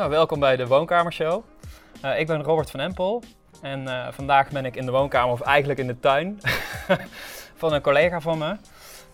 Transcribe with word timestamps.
Nou, 0.00 0.12
welkom 0.12 0.40
bij 0.40 0.56
de 0.56 0.66
Woonkamershow. 0.66 1.44
Uh, 2.04 2.18
ik 2.18 2.26
ben 2.26 2.42
Robert 2.42 2.70
van 2.70 2.80
Empel 2.80 3.22
en 3.62 3.82
uh, 3.82 4.08
vandaag 4.12 4.50
ben 4.50 4.64
ik 4.64 4.76
in 4.76 4.86
de 4.86 4.92
woonkamer, 4.92 5.32
of 5.32 5.40
eigenlijk 5.40 5.78
in 5.78 5.86
de 5.86 6.00
tuin, 6.00 6.40
van 7.60 7.72
een 7.72 7.80
collega 7.80 8.20
van 8.20 8.38
me. 8.38 8.56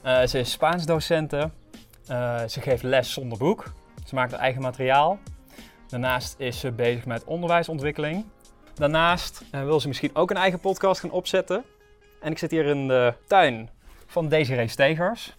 Uh, 0.05 0.27
ze 0.27 0.39
is 0.39 0.51
Spaans 0.51 0.87
docenten. 0.87 1.53
ze 2.47 2.61
geeft 2.61 2.83
les 2.83 3.13
zonder 3.13 3.39
boek. 3.39 3.73
Ze 4.05 4.15
maakt 4.15 4.31
haar 4.31 4.41
eigen 4.41 4.63
materiaal. 4.63 5.19
Daarnaast 5.89 6.35
is 6.39 6.61
ze 6.61 6.73
bezig 6.73 7.07
met 7.07 7.25
onderwijsontwikkeling. 7.25 8.25
Daarnaast 8.75 9.43
wil 9.51 9.81
ze 9.81 9.89
misschien 9.89 10.15
ook 10.15 10.31
een 10.31 10.37
eigen 10.37 10.61
podcast 10.61 11.01
gaan 11.01 11.11
opzetten. 11.11 11.65
En 12.21 12.31
ik 12.31 12.39
zit 12.39 12.51
hier 12.51 12.65
in 12.65 12.89
de 12.89 13.15
tuin 13.27 13.71
van 14.07 14.29
Desiree 14.29 14.69
Stegers. 14.69 15.37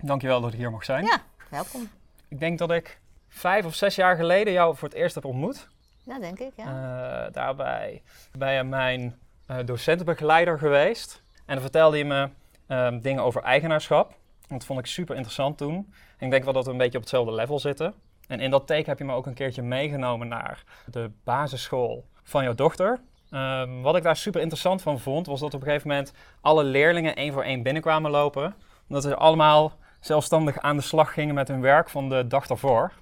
Dankjewel 0.00 0.40
dat 0.40 0.52
ik 0.52 0.58
hier 0.58 0.70
mag 0.70 0.84
zijn. 0.84 1.04
Ja, 1.04 1.22
welkom. 1.48 1.88
Ik 2.28 2.40
denk 2.40 2.58
dat 2.58 2.70
ik 2.70 3.00
vijf 3.32 3.64
of 3.64 3.74
zes 3.74 3.94
jaar 3.94 4.16
geleden 4.16 4.52
jou 4.52 4.76
voor 4.76 4.88
het 4.88 4.96
eerst 4.96 5.14
heb 5.14 5.24
ontmoet. 5.24 5.68
Ja, 6.04 6.18
denk 6.18 6.38
ik, 6.38 6.52
ja. 6.56 6.64
Uh, 6.64 7.32
daarbij 7.32 8.02
ben 8.38 8.52
je 8.52 8.62
mijn 8.62 9.18
uh, 9.50 9.56
docentenbegeleider 9.64 10.58
geweest. 10.58 11.22
En 11.46 11.54
dan 11.54 11.60
vertelde 11.60 11.98
je 11.98 12.04
me 12.04 12.28
uh, 12.68 12.88
dingen 13.00 13.22
over 13.22 13.42
eigenaarschap. 13.42 14.14
Dat 14.48 14.64
vond 14.64 14.78
ik 14.78 14.86
super 14.86 15.14
interessant 15.14 15.58
toen. 15.58 15.92
En 16.18 16.24
ik 16.24 16.30
denk 16.30 16.44
wel 16.44 16.52
dat 16.52 16.64
we 16.64 16.70
een 16.70 16.76
beetje 16.76 16.98
op 16.98 17.04
hetzelfde 17.04 17.32
level 17.32 17.58
zitten. 17.58 17.94
En 18.28 18.40
in 18.40 18.50
dat 18.50 18.66
teken 18.66 18.88
heb 18.88 18.98
je 18.98 19.04
me 19.04 19.14
ook 19.14 19.26
een 19.26 19.34
keertje 19.34 19.62
meegenomen 19.62 20.28
naar 20.28 20.64
de 20.86 21.10
basisschool 21.24 22.04
van 22.22 22.44
jouw 22.44 22.54
dochter. 22.54 23.00
Ehm, 23.30 23.80
wat 23.80 23.96
ik 23.96 24.02
daar 24.02 24.16
super 24.16 24.40
interessant 24.40 24.82
van 24.82 25.00
vond, 25.00 25.26
was 25.26 25.40
dat 25.40 25.54
op 25.54 25.60
een 25.60 25.66
gegeven 25.66 25.88
moment 25.88 26.12
alle 26.40 26.64
leerlingen 26.64 27.16
één 27.16 27.32
voor 27.32 27.42
één 27.42 27.62
binnenkwamen 27.62 28.10
lopen. 28.10 28.54
Omdat 28.88 29.02
ze 29.02 29.16
allemaal 29.16 29.72
zelfstandig 30.00 30.58
aan 30.58 30.76
de 30.76 30.82
slag 30.82 31.12
gingen 31.12 31.34
met 31.34 31.48
hun 31.48 31.60
werk 31.60 31.90
van 31.90 32.08
de 32.08 32.26
dag 32.26 32.46
daarvoor. 32.46 32.92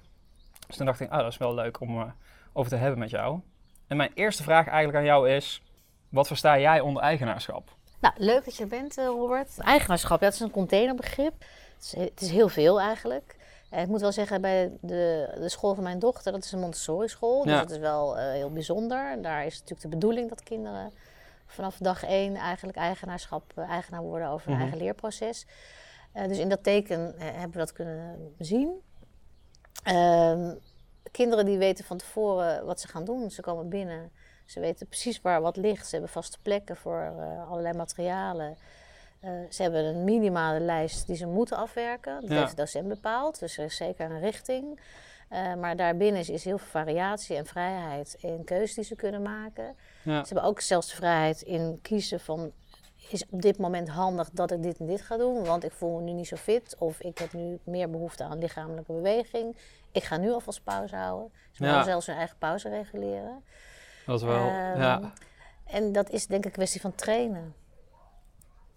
Dus 0.71 0.79
toen 0.79 0.89
dacht 0.89 0.99
ik, 0.99 1.09
ah, 1.09 1.17
dat 1.23 1.31
is 1.31 1.37
wel 1.37 1.53
leuk 1.53 1.79
om 1.79 1.97
uh, 1.97 2.05
over 2.53 2.71
te 2.71 2.77
hebben 2.77 2.99
met 2.99 3.09
jou. 3.09 3.39
En 3.87 3.97
mijn 3.97 4.11
eerste 4.13 4.43
vraag 4.43 4.67
eigenlijk 4.67 4.97
aan 4.97 5.03
jou 5.03 5.29
is, 5.29 5.63
wat 6.09 6.27
versta 6.27 6.59
jij 6.59 6.79
onder 6.79 7.03
eigenaarschap? 7.03 7.75
Nou, 7.99 8.13
leuk 8.17 8.45
dat 8.45 8.55
je 8.55 8.63
er 8.63 8.69
bent, 8.69 8.97
uh, 8.97 9.05
Robert. 9.05 9.59
Eigenaarschap, 9.59 10.19
ja, 10.19 10.25
dat 10.25 10.33
is 10.33 10.39
een 10.39 10.51
containerbegrip. 10.51 11.33
Het 11.75 11.83
is, 11.83 11.95
het 11.95 12.21
is 12.21 12.29
heel 12.31 12.49
veel 12.49 12.79
eigenlijk. 12.79 13.35
Uh, 13.73 13.81
ik 13.81 13.87
moet 13.87 14.01
wel 14.01 14.11
zeggen, 14.11 14.41
bij 14.41 14.71
de, 14.81 15.33
de 15.39 15.49
school 15.49 15.73
van 15.73 15.83
mijn 15.83 15.99
dochter, 15.99 16.31
dat 16.31 16.43
is 16.43 16.51
een 16.51 16.59
Montessori 16.59 17.07
school. 17.07 17.43
Dus 17.43 17.53
dat 17.53 17.71
is 17.71 17.77
wel 17.77 18.17
heel 18.17 18.51
bijzonder. 18.51 19.21
Daar 19.21 19.45
is 19.45 19.53
natuurlijk 19.53 19.81
de 19.81 19.87
bedoeling 19.87 20.29
dat 20.29 20.43
kinderen 20.43 20.91
vanaf 21.45 21.77
dag 21.77 22.03
één 22.03 22.35
eigenlijk 22.35 22.77
eigenaarschap, 22.77 23.57
eigenaar 23.57 24.01
worden 24.01 24.27
over 24.27 24.47
hun 24.47 24.55
mhm. 24.55 24.63
eigen 24.63 24.81
leerproces. 24.81 25.45
dus 26.27 26.37
in 26.37 26.49
dat 26.49 26.63
teken 26.63 27.13
hebben 27.17 27.51
we 27.51 27.57
dat 27.57 27.73
kunnen 27.73 28.33
zien. 28.37 28.81
Um, 29.85 30.59
kinderen 31.11 31.45
die 31.45 31.57
weten 31.57 31.85
van 31.85 31.97
tevoren 31.97 32.65
wat 32.65 32.79
ze 32.79 32.87
gaan 32.87 33.05
doen. 33.05 33.31
Ze 33.31 33.41
komen 33.41 33.69
binnen. 33.69 34.11
Ze 34.45 34.59
weten 34.59 34.87
precies 34.87 35.21
waar 35.21 35.41
wat 35.41 35.55
ligt. 35.55 35.85
Ze 35.85 35.91
hebben 35.91 36.09
vaste 36.09 36.37
plekken 36.41 36.77
voor 36.77 37.13
uh, 37.17 37.49
allerlei 37.49 37.77
materialen. 37.77 38.57
Uh, 39.23 39.31
ze 39.49 39.61
hebben 39.61 39.83
een 39.83 40.03
minimale 40.03 40.59
lijst 40.59 41.07
die 41.07 41.15
ze 41.15 41.25
moeten 41.25 41.57
afwerken. 41.57 42.21
Dat 42.21 42.29
heeft 42.29 42.49
de 42.49 42.55
docent 42.55 42.87
bepaald. 42.87 43.39
Dus 43.39 43.57
er 43.57 43.65
is 43.65 43.75
zeker 43.75 44.11
een 44.11 44.19
richting. 44.19 44.79
Uh, 45.31 45.53
maar 45.53 45.75
daarbinnen 45.75 46.21
is, 46.21 46.29
is, 46.29 46.43
heel 46.43 46.57
veel 46.57 46.81
variatie 46.81 47.35
en 47.35 47.45
vrijheid 47.45 48.15
in 48.19 48.43
keuzes 48.43 48.75
die 48.75 48.83
ze 48.83 48.95
kunnen 48.95 49.21
maken. 49.21 49.75
Ja. 50.03 50.19
Ze 50.19 50.33
hebben 50.33 50.43
ook 50.43 50.59
zelfs 50.59 50.89
de 50.89 50.95
vrijheid 50.95 51.41
in 51.41 51.79
kiezen 51.81 52.19
van 52.19 52.51
is 53.09 53.25
op 53.29 53.41
dit 53.41 53.57
moment 53.57 53.89
handig 53.89 54.29
dat 54.29 54.51
ik 54.51 54.63
dit 54.63 54.79
en 54.79 54.85
dit 54.85 55.01
ga 55.01 55.17
doen, 55.17 55.45
want 55.45 55.63
ik 55.63 55.71
voel 55.71 55.97
me 55.97 56.01
nu 56.01 56.11
niet 56.11 56.27
zo 56.27 56.35
fit 56.35 56.75
of 56.79 56.99
ik 56.99 57.17
heb 57.17 57.33
nu 57.33 57.59
meer 57.63 57.89
behoefte 57.89 58.23
aan 58.23 58.37
lichamelijke 58.37 58.93
beweging. 58.93 59.57
Ik 59.91 60.03
ga 60.03 60.17
nu 60.17 60.31
alvast 60.31 60.63
pauze 60.63 60.95
houden. 60.95 61.31
Ze 61.51 61.63
mogen 61.63 61.83
zelfs 61.83 62.05
hun 62.05 62.15
eigen 62.15 62.37
pauze 62.37 62.69
reguleren. 62.69 63.43
Dat 64.05 64.19
is 64.19 64.25
wel, 64.25 64.45
um, 64.45 64.81
ja. 64.81 65.13
En 65.65 65.91
dat 65.91 66.09
is 66.09 66.27
denk 66.27 66.39
ik 66.39 66.45
een 66.45 66.51
kwestie 66.51 66.81
van 66.81 66.95
trainen. 66.95 67.55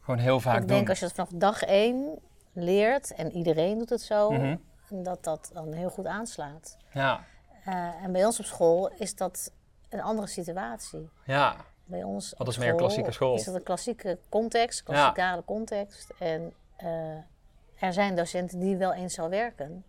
Gewoon 0.01 0.21
heel 0.21 0.41
vaak 0.41 0.61
Ik 0.61 0.69
denk 0.69 0.89
als 0.89 0.99
je 0.99 1.05
het 1.05 1.15
vanaf 1.15 1.31
dag 1.35 1.63
één 1.63 2.19
leert 2.53 3.15
en 3.15 3.33
iedereen 3.33 3.79
doet 3.79 3.91
het 3.91 4.03
zo, 4.03 4.31
mm 4.31 4.61
dat 4.89 5.25
dat 5.25 5.51
dan 5.53 5.73
heel 5.73 5.91
goed 5.91 6.07
aanslaat. 6.07 6.77
Ja. 6.93 7.25
Uh, 7.69 8.03
en 8.03 8.13
bij 8.13 8.25
ons 8.25 8.39
op 8.39 8.45
school 8.45 8.91
is 8.99 9.17
dat 9.17 9.53
een 9.89 10.03
andere 10.03 10.27
situatie. 10.27 11.11
Ja 11.25 11.57
bij 11.85 12.03
ons. 12.03 12.35
Dat 12.37 12.49
is 12.49 12.59
meer 12.59 12.75
klassieke 12.75 13.13
school. 13.13 13.35
Is 13.35 13.45
dat 13.45 13.55
een 13.55 13.63
klassieke 13.63 14.19
context, 14.29 14.83
klassikale 14.83 15.37
ja. 15.37 15.43
context. 15.45 16.13
En 16.19 16.53
uh, 16.83 17.17
er 17.79 17.93
zijn 17.93 18.17
docenten 18.17 18.59
die 18.59 18.77
wel 18.77 18.93
eens 18.93 19.15
zal 19.15 19.29
werken. 19.29 19.85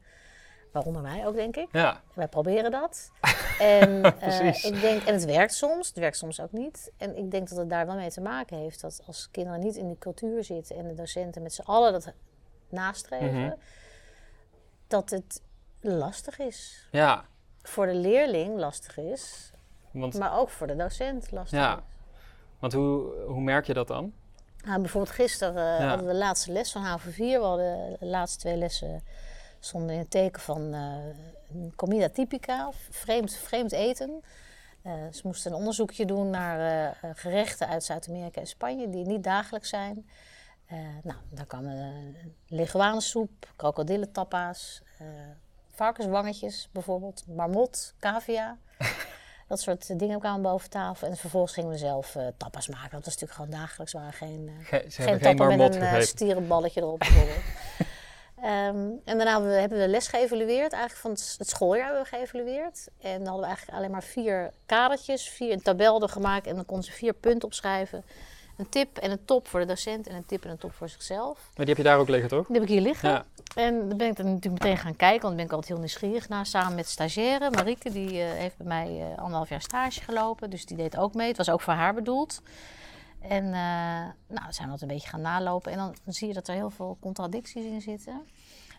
Waaronder 0.71 1.01
wij 1.01 1.27
ook, 1.27 1.35
denk 1.35 1.55
ik. 1.55 1.67
Ja. 1.71 2.01
Wij 2.13 2.27
proberen 2.27 2.71
dat. 2.71 3.11
en, 3.59 3.89
uh, 4.23 4.63
ik 4.63 4.81
denk, 4.81 5.03
en 5.03 5.13
het 5.13 5.25
werkt 5.25 5.53
soms, 5.53 5.87
het 5.87 5.97
werkt 5.97 6.17
soms 6.17 6.41
ook 6.41 6.51
niet. 6.51 6.91
En 6.97 7.17
ik 7.17 7.31
denk 7.31 7.49
dat 7.49 7.57
het 7.57 7.69
daar 7.69 7.85
wel 7.85 7.95
mee 7.95 8.09
te 8.09 8.21
maken 8.21 8.57
heeft 8.57 8.81
dat 8.81 9.01
als 9.07 9.27
kinderen 9.31 9.59
niet 9.59 9.75
in 9.75 9.89
de 9.89 9.97
cultuur 9.97 10.43
zitten 10.43 10.75
en 10.75 10.87
de 10.87 10.93
docenten 10.93 11.41
met 11.41 11.53
z'n 11.53 11.61
allen 11.61 11.91
dat 11.91 12.13
nastreven, 12.69 13.33
mm 13.33 13.41
-hmm. 13.41 13.55
dat 14.87 15.09
het 15.09 15.41
lastig 15.79 16.39
is. 16.39 16.87
Ja. 16.91 17.25
Voor 17.61 17.85
de 17.85 17.93
leerling 17.93 18.57
lastig 18.57 18.97
is, 18.97 19.51
want, 19.99 20.17
maar 20.17 20.37
ook 20.39 20.49
voor 20.49 20.67
de 20.67 20.75
docent 20.75 21.31
lastig. 21.31 21.59
Ja, 21.59 21.83
want 22.59 22.73
hoe, 22.73 23.13
hoe 23.27 23.41
merk 23.41 23.65
je 23.65 23.73
dat 23.73 23.87
dan? 23.87 24.13
Nou, 24.65 24.79
bijvoorbeeld 24.81 25.15
gisteren 25.15 25.81
uh, 25.81 25.87
hadden 25.87 26.05
we 26.05 26.11
de 26.11 26.17
laatste 26.17 26.51
les 26.51 26.71
van 26.71 26.99
HV4. 26.99 27.15
We 27.15 27.39
hadden 27.41 27.97
de 27.99 28.05
laatste 28.05 28.39
twee 28.39 28.57
lessen 28.57 29.03
stonden 29.59 29.91
in 29.91 29.99
het 29.99 30.09
teken 30.09 30.41
van 30.41 30.75
uh, 30.75 30.95
comida 31.75 32.09
typica, 32.09 32.69
vreemd, 32.89 33.33
vreemd 33.33 33.71
eten. 33.71 34.23
Uh, 34.83 34.93
ze 35.11 35.21
moesten 35.23 35.51
een 35.51 35.57
onderzoekje 35.57 36.05
doen 36.05 36.29
naar 36.29 36.97
gerechten 37.13 37.67
uit 37.67 37.83
Zuid-Amerika 37.83 38.39
en 38.39 38.47
Spanje 38.47 38.89
die 38.89 39.05
niet 39.05 39.23
dagelijks 39.23 39.69
zijn. 39.69 40.09
nou, 41.03 41.17
daar 41.29 41.45
kwamen 41.45 42.15
leguanensoep, 42.47 43.31
krokodillentapa's, 43.55 44.81
varkenswangetjes 45.71 46.69
bijvoorbeeld, 46.71 47.23
marmot, 47.27 47.93
cavia. 47.99 48.57
Dat 49.47 49.59
soort 49.59 49.99
dingen 49.99 50.19
kwamen 50.19 50.41
boven 50.41 50.69
tafel. 50.69 51.07
En 51.07 51.17
vervolgens 51.17 51.53
gingen 51.53 51.69
we 51.69 51.77
zelf 51.77 52.15
uh, 52.15 52.27
tapas 52.37 52.67
maken. 52.67 52.91
Dat 52.91 53.05
was 53.05 53.17
natuurlijk 53.17 53.31
gewoon 53.31 53.49
dagelijks. 53.49 53.93
waren 53.93 54.13
geen, 54.13 54.49
uh, 54.49 54.67
Ge 54.67 54.83
geen 54.87 55.19
tappen 55.19 55.57
met 55.57 55.75
een 55.75 55.81
uh, 55.81 55.99
stierenballetje 55.99 56.81
erop 56.81 56.99
bijvoorbeeld. 56.99 57.43
um, 58.37 59.01
en 59.05 59.17
daarna 59.17 59.31
hebben 59.31 59.49
we, 59.49 59.55
hebben 59.55 59.79
we 59.79 59.87
les 59.87 60.07
geëvalueerd. 60.07 60.73
Eigenlijk 60.73 61.01
van 61.01 61.11
het, 61.11 61.35
het, 61.37 61.49
schooljaar 61.49 61.85
hebben 61.85 62.03
we 62.03 62.17
geëvalueerd. 62.17 62.87
En 63.01 63.17
dan 63.17 63.25
hadden 63.25 63.41
we 63.41 63.47
eigenlijk 63.47 63.77
alleen 63.77 63.91
maar 63.91 64.03
vier 64.03 64.51
kadertjes. 64.65 65.29
Vier, 65.29 65.51
een 65.51 65.61
tabel 65.61 66.01
er 66.01 66.09
gemaakt. 66.09 66.47
En 66.47 66.55
dan 66.55 66.65
konden 66.65 66.85
ze 66.85 66.91
vier 66.91 67.13
punten 67.13 67.47
opschrijven. 67.47 68.03
Een 68.57 68.69
tip 68.69 68.97
en 68.97 69.11
een 69.11 69.25
top 69.25 69.47
voor 69.47 69.59
de 69.59 69.65
docent. 69.65 70.07
En 70.07 70.15
een 70.15 70.25
tip 70.25 70.43
en 70.43 70.49
een 70.49 70.57
top 70.57 70.73
voor 70.73 70.89
zichzelf. 70.89 71.35
Maar 71.55 71.65
die 71.65 71.67
heb 71.67 71.77
je 71.77 71.83
daar 71.83 71.97
ook 71.97 72.09
liggen, 72.09 72.29
toch? 72.29 72.47
Die 72.47 72.55
heb 72.55 72.63
ik 72.63 72.69
hier 72.69 72.81
liggen. 72.81 73.09
Ja. 73.09 73.25
En 73.55 73.87
dan 73.89 73.97
ben 73.97 74.07
ik 74.07 74.17
er 74.17 74.25
natuurlijk 74.25 74.63
meteen 74.63 74.77
gaan 74.77 74.95
kijken, 74.95 75.21
want 75.21 75.21
dan 75.21 75.35
ben 75.35 75.45
ik 75.45 75.51
altijd 75.51 75.71
heel 75.71 75.79
nieuwsgierig 75.79 76.29
naar. 76.29 76.45
Samen 76.45 76.75
met 76.75 76.87
stagiaire, 76.87 77.51
Marieke, 77.51 77.91
die 77.91 78.13
uh, 78.13 78.31
heeft 78.31 78.57
bij 78.57 78.67
mij 78.67 79.11
uh, 79.11 79.17
anderhalf 79.17 79.49
jaar 79.49 79.61
stage 79.61 80.01
gelopen. 80.01 80.49
Dus 80.49 80.65
die 80.65 80.77
deed 80.77 80.97
ook 80.97 81.13
mee. 81.13 81.27
Het 81.27 81.37
was 81.37 81.49
ook 81.49 81.61
voor 81.61 81.73
haar 81.73 81.93
bedoeld. 81.93 82.41
En 83.19 83.43
uh, 83.43 83.51
nou, 84.27 84.49
zijn 84.49 84.67
we 84.67 84.73
dat 84.73 84.81
een 84.81 84.87
beetje 84.87 85.09
gaan 85.09 85.21
nalopen. 85.21 85.71
En 85.71 85.77
dan, 85.77 85.95
zie 86.05 86.27
je 86.27 86.33
dat 86.33 86.47
er 86.47 86.53
heel 86.53 86.69
veel 86.69 86.97
contradicties 87.01 87.65
in 87.65 87.81
zitten. 87.81 88.27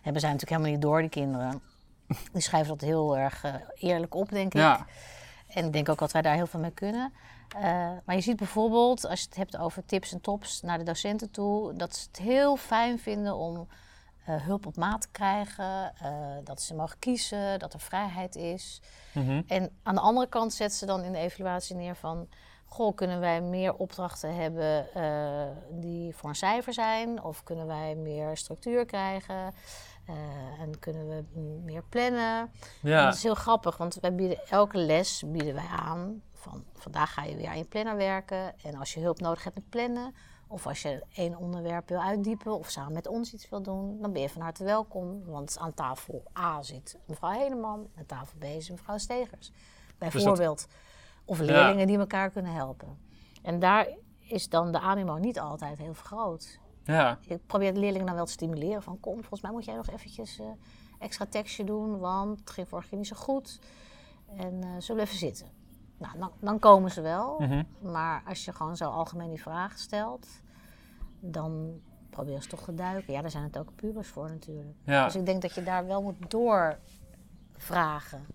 Hebben 0.01 0.21
zij 0.21 0.31
natuurlijk 0.31 0.61
helemaal 0.61 0.71
niet 0.71 0.81
door, 0.81 0.99
die 0.99 1.09
kinderen. 1.09 1.61
Die 2.33 2.41
schrijven 2.41 2.69
dat 2.69 2.81
heel 2.81 3.17
erg 3.17 3.43
eerlijk 3.75 4.15
op, 4.15 4.29
denk 4.29 4.53
ik. 4.53 4.59
Ja. 4.59 4.85
En 5.47 5.65
ik 5.65 5.73
denk 5.73 5.89
ook 5.89 5.99
dat 5.99 6.11
wij 6.11 6.21
daar 6.21 6.35
heel 6.35 6.47
veel 6.47 6.59
mee 6.59 6.71
kunnen. 6.71 7.13
Maar 8.05 8.15
je 8.15 8.21
ziet 8.21 8.37
bijvoorbeeld, 8.37 9.07
als 9.07 9.19
je 9.19 9.25
het 9.25 9.37
hebt 9.37 9.57
over 9.57 9.85
tips 9.85 10.11
en 10.11 10.21
tops 10.21 10.61
naar 10.61 10.77
de 10.77 10.83
docenten 10.83 11.31
toe, 11.31 11.73
dat 11.73 11.95
ze 11.95 12.07
het 12.07 12.17
heel 12.17 12.55
fijn 12.55 12.99
vinden 12.99 13.35
om 13.35 13.67
uh, 14.29 14.35
hulp 14.41 14.65
op 14.65 14.75
maat 14.75 15.11
krijgen, 15.11 15.93
uh, 16.03 16.09
dat 16.43 16.61
ze 16.61 16.75
mogen 16.75 16.99
kiezen, 16.99 17.59
dat 17.59 17.73
er 17.73 17.79
vrijheid 17.79 18.35
is. 18.35 18.81
Mm-hmm. 19.13 19.43
En 19.47 19.71
aan 19.83 19.95
de 19.95 20.01
andere 20.01 20.27
kant 20.27 20.53
zetten 20.53 20.77
ze 20.77 20.85
dan 20.85 21.03
in 21.03 21.11
de 21.11 21.17
evaluatie 21.17 21.75
neer 21.75 21.95
van... 21.95 22.27
Goh, 22.69 22.95
kunnen 22.95 23.19
wij 23.19 23.41
meer 23.41 23.73
opdrachten 23.73 24.35
hebben 24.35 24.87
die 25.69 26.15
voor 26.15 26.29
een 26.29 26.35
cijfer 26.35 26.73
zijn? 26.73 27.23
Of 27.23 27.43
kunnen 27.43 27.67
wij 27.67 27.95
meer 27.95 28.37
structuur 28.37 28.85
krijgen? 28.85 29.53
en 30.59 30.79
kunnen 30.79 31.07
we 31.07 31.39
meer 31.63 31.83
plannen? 31.89 32.51
Ja. 32.81 33.05
dat 33.05 33.13
is 33.13 33.23
heel 33.23 33.35
grappig, 33.35 33.77
want 33.77 33.97
wij 34.01 34.15
bieden 34.15 34.47
elke 34.49 34.77
les 34.77 35.23
bieden 35.25 35.53
wij 35.53 35.67
aan... 35.75 36.21
van 36.49 36.63
vandaag 36.73 37.13
ga 37.13 37.23
je 37.23 37.35
weer 37.35 37.47
aan 37.47 37.57
je 37.57 37.65
planner 37.65 37.95
werken. 37.95 38.59
En 38.59 38.75
als 38.75 38.93
je 38.93 38.99
hulp 38.99 39.19
nodig 39.19 39.43
hebt 39.43 39.55
met 39.55 39.69
plannen 39.69 40.15
of 40.47 40.67
als 40.67 40.81
je 40.81 41.03
één 41.13 41.35
onderwerp 41.35 41.89
wil 41.89 42.01
uitdiepen 42.01 42.57
of 42.57 42.69
samen 42.69 42.93
met 42.93 43.07
ons 43.07 43.33
iets 43.33 43.49
wil 43.49 43.61
doen, 43.61 44.01
dan 44.01 44.13
ben 44.13 44.21
je 44.21 44.29
van 44.29 44.41
harte 44.41 44.63
welkom. 44.63 45.25
Want 45.25 45.57
aan 45.59 45.73
tafel 45.73 46.23
A 46.37 46.61
zit 46.61 46.97
mevrouw 47.05 47.31
Heneman, 47.31 47.87
aan 47.97 48.05
tafel 48.05 48.37
B 48.37 48.43
zit 48.43 48.69
mevrouw 48.69 48.97
Stegers. 48.97 49.51
Bijvoorbeeld. 49.97 50.67
Of 51.25 51.39
leerlingen 51.39 51.87
die 51.87 51.97
elkaar 51.97 52.29
kunnen 52.29 52.53
helpen. 52.53 52.97
En 53.41 53.59
daar 53.59 53.87
is 54.19 54.49
dan 54.49 54.71
de 54.71 54.79
animo 54.79 55.17
niet 55.17 55.39
altijd 55.39 55.77
heel 55.77 55.93
groot. 55.93 56.59
Ja. 56.83 57.19
Ik 57.27 57.45
probeer 57.45 57.73
de 57.73 57.79
leerlingen 57.79 58.07
dan 58.07 58.15
wel 58.15 58.25
te 58.25 58.31
stimuleren 58.31 58.83
van 58.83 58.99
kom, 58.99 59.17
volgens 59.17 59.41
mij 59.41 59.51
moet 59.51 59.65
jij 59.65 59.75
nog 59.75 59.89
eventjes 59.89 60.39
uh, 60.39 60.45
extra 60.99 61.25
tekstje 61.25 61.63
doen, 61.63 61.99
want 61.99 62.39
het 62.39 62.49
ging 62.49 62.67
vorige 62.67 62.87
keer 62.87 62.97
niet 62.97 63.07
zo 63.07 63.15
goed. 63.15 63.59
En 64.35 64.63
eh, 64.63 64.69
zullen 64.77 65.03
we 65.03 65.07
even 65.07 65.19
zitten? 65.19 65.56
Nou, 65.97 66.19
dan, 66.19 66.31
dan 66.39 66.59
komen 66.59 66.91
ze 66.91 67.01
wel. 67.01 67.35
Mhm. 67.39 67.63
Maar 67.79 68.23
als 68.27 68.45
je 68.45 68.53
gewoon 68.53 68.77
zo 68.77 68.89
algemeen 68.89 69.29
die 69.29 69.41
vragen 69.41 69.79
stelt, 69.79 70.27
dan 71.19 71.81
probeer 72.09 72.41
ze 72.41 72.47
toch 72.47 72.63
te 72.63 72.73
duiken. 72.73 73.13
Ja, 73.13 73.21
daar 73.21 73.31
zijn 73.31 73.43
het 73.43 73.57
ook 73.57 73.75
pubers 73.75 74.07
voor 74.07 74.29
natuurlijk. 74.29 74.75
Ja. 74.83 75.05
Dus 75.05 75.15
ik 75.15 75.25
denk 75.25 75.41
dat 75.41 75.53
je 75.53 75.63
daar 75.63 75.87
wel 75.87 76.01
moet 76.01 76.31
doorvragen. 76.31 78.25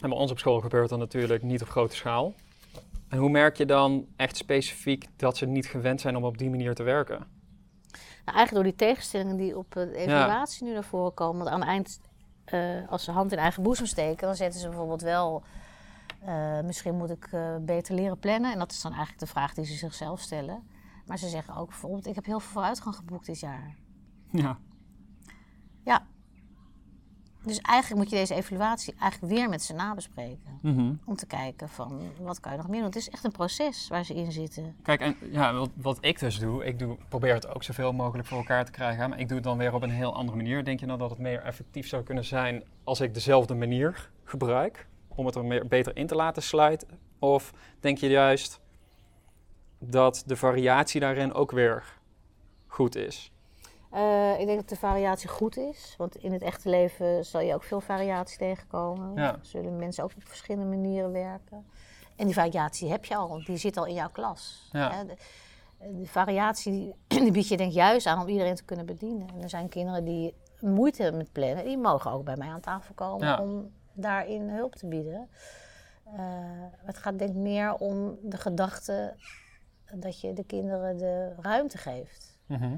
En 0.00 0.08
bij 0.08 0.18
ons 0.18 0.30
op 0.30 0.38
school 0.38 0.60
gebeurt 0.60 0.88
dat 0.88 0.98
natuurlijk 0.98 1.42
niet 1.42 1.62
op 1.62 1.68
grote 1.68 1.96
schaal. 1.96 2.34
En 3.08 3.18
hoe 3.18 3.30
merk 3.30 3.56
je 3.56 3.66
dan 3.66 4.06
echt 4.16 4.36
specifiek 4.36 5.06
dat 5.16 5.36
ze 5.36 5.46
niet 5.46 5.66
gewend 5.66 6.00
zijn 6.00 6.16
om 6.16 6.24
op 6.24 6.38
die 6.38 6.50
manier 6.50 6.74
te 6.74 6.82
werken? 6.82 7.18
Nou, 8.24 8.36
eigenlijk 8.36 8.54
door 8.54 8.62
die 8.62 8.88
tegenstellingen 8.88 9.36
die 9.36 9.56
op 9.56 9.72
de 9.72 9.96
evaluatie 9.96 10.66
nu 10.66 10.72
naar 10.72 10.84
voren 10.84 11.14
komen. 11.14 11.44
Want 11.44 11.50
aan 11.50 11.60
het 11.60 11.68
eind, 11.68 12.00
eh, 12.44 12.90
als 12.90 13.04
ze 13.04 13.10
hand 13.10 13.32
in 13.32 13.38
eigen 13.38 13.62
boezem 13.62 13.86
steken, 13.86 14.26
dan 14.26 14.36
zetten 14.36 14.60
ze 14.60 14.68
bijvoorbeeld 14.68 15.02
wel... 15.02 15.42
eh, 16.18 16.60
misschien 16.60 16.96
moet 16.96 17.10
ik 17.10 17.28
eh, 17.30 17.56
beter 17.60 17.94
leren 17.94 18.18
plannen. 18.18 18.52
En 18.52 18.58
dat 18.58 18.72
is 18.72 18.80
dan 18.80 18.92
eigenlijk 18.92 19.20
de 19.20 19.26
vraag 19.26 19.54
die 19.54 19.64
ze 19.64 19.74
zichzelf 19.74 20.20
stellen. 20.20 20.62
Maar 21.06 21.18
ze 21.18 21.28
zeggen 21.28 21.56
ook 21.56 21.68
bijvoorbeeld, 21.68 22.06
ik 22.06 22.14
heb 22.14 22.24
heel 22.24 22.40
veel 22.40 22.50
vooruitgang 22.52 22.94
geboekt 22.96 23.26
dit 23.26 23.40
jaar. 23.40 23.76
Ja. 24.30 24.58
Ja. 25.84 26.06
Dus 27.42 27.58
eigenlijk 27.58 28.02
moet 28.02 28.10
je 28.10 28.16
deze 28.16 28.34
evaluatie 28.34 28.94
eigenlijk 28.98 29.32
weer 29.32 29.48
met 29.48 29.62
ze 29.62 29.74
nabespreken. 29.74 30.58
Mhm. 30.62 30.92
Om 31.04 31.16
te 31.16 31.26
kijken 31.26 31.68
van, 31.68 32.00
wat 32.20 32.40
kan 32.40 32.52
je 32.52 32.58
nog 32.58 32.68
meer 32.68 32.78
doen? 32.78 32.88
Het 32.88 32.96
is 32.96 33.10
echt 33.10 33.24
een 33.24 33.32
proces 33.32 33.88
waar 33.88 34.04
ze 34.04 34.14
in 34.14 34.32
zitten. 34.32 34.76
Kijk, 34.82 35.00
en 35.00 35.16
ja, 35.30 35.52
wat, 35.54 35.70
wat 35.74 35.98
ik 36.00 36.18
dus 36.18 36.38
doe, 36.38 36.64
ik 36.64 36.78
doe, 36.78 36.96
probeer 37.08 37.34
het 37.34 37.54
ook 37.54 37.62
zoveel 37.62 37.92
mogelijk 37.92 38.28
voor 38.28 38.38
elkaar 38.38 38.64
te 38.64 38.70
krijgen. 38.70 39.08
Maar 39.08 39.20
ik 39.20 39.28
doe 39.28 39.36
het 39.36 39.46
dan 39.46 39.58
weer 39.58 39.74
op 39.74 39.82
een 39.82 39.90
heel 39.90 40.14
andere 40.14 40.36
manier. 40.36 40.64
Denk 40.64 40.80
je 40.80 40.86
dan 40.86 40.98
dat 40.98 41.10
het 41.10 41.18
meer 41.18 41.42
effectief 41.42 41.86
zou 41.88 42.02
kunnen 42.02 42.24
zijn 42.24 42.62
als 42.84 43.00
ik 43.00 43.14
dezelfde 43.14 43.54
manier 43.54 44.10
gebruik? 44.24 44.86
Om 45.18 45.26
het 45.26 45.34
er 45.34 45.44
meer, 45.44 45.66
beter 45.66 45.96
in 45.96 46.06
te 46.06 46.14
laten 46.14 46.42
sluiten? 46.42 46.88
Of 47.18 47.52
denk 47.80 47.98
je 47.98 48.08
juist 48.08 48.60
dat 49.78 50.22
de 50.26 50.36
variatie 50.36 51.00
daarin 51.00 51.32
ook 51.32 51.50
weer 51.50 51.84
goed 52.66 52.96
is? 52.96 53.32
Eh, 53.90 54.40
ik 54.40 54.46
denk 54.46 54.58
dat 54.58 54.68
de 54.68 54.76
variatie 54.76 55.28
goed 55.28 55.56
is. 55.56 55.94
Want 55.96 56.16
in 56.16 56.32
het 56.32 56.42
echte 56.42 56.68
leven 56.68 57.24
zal 57.24 57.40
je 57.40 57.54
ook 57.54 57.62
veel 57.62 57.80
variatie 57.80 58.38
tegenkomen. 58.38 59.14
Ja. 59.14 59.38
Zullen 59.42 59.76
mensen 59.76 60.04
ook 60.04 60.12
op 60.16 60.28
verschillende 60.28 60.76
manieren 60.76 61.12
werken. 61.12 61.66
En 62.16 62.24
die 62.24 62.34
variatie 62.34 62.90
heb 62.90 63.04
je 63.04 63.16
al, 63.16 63.42
die 63.44 63.56
zit 63.56 63.76
al 63.76 63.86
in 63.86 63.94
jouw 63.94 64.10
klas. 64.12 64.68
Ja. 64.72 64.92
Hè, 64.92 65.04
De, 65.06 65.16
de 66.00 66.06
variatie 66.06 66.94
die, 67.06 67.32
bied 67.32 67.48
je 67.48 67.56
denk 67.56 67.70
ik 67.70 67.76
juist 67.76 68.06
aan 68.06 68.20
om 68.20 68.28
iedereen 68.28 68.54
te 68.54 68.64
kunnen 68.64 68.86
bedienen. 68.86 69.28
En 69.34 69.42
er 69.42 69.48
zijn 69.48 69.68
kinderen 69.68 70.04
die 70.04 70.34
moeite 70.60 71.02
hebben 71.02 71.20
met 71.20 71.32
plannen. 71.32 71.64
Die 71.64 71.78
mogen 71.78 72.10
ook 72.10 72.24
bij 72.24 72.36
mij 72.36 72.48
aan 72.48 72.60
tafel 72.60 72.94
komen 72.94 73.26
Ja. 73.26 73.38
om 73.40 73.76
daarin 74.00 74.48
hulp 74.48 74.74
te 74.74 74.86
bieden. 74.86 75.28
Eh, 76.04 76.20
het 76.84 76.98
gaat 76.98 77.18
denk 77.18 77.30
ik 77.30 77.36
meer 77.36 77.74
om 77.74 78.18
de 78.22 78.36
gedachte 78.36 79.14
dat 79.92 80.20
je 80.20 80.32
de 80.32 80.44
kinderen 80.44 80.98
de 80.98 81.32
ruimte 81.40 81.78
geeft. 81.78 82.38
Mhm. 82.46 82.76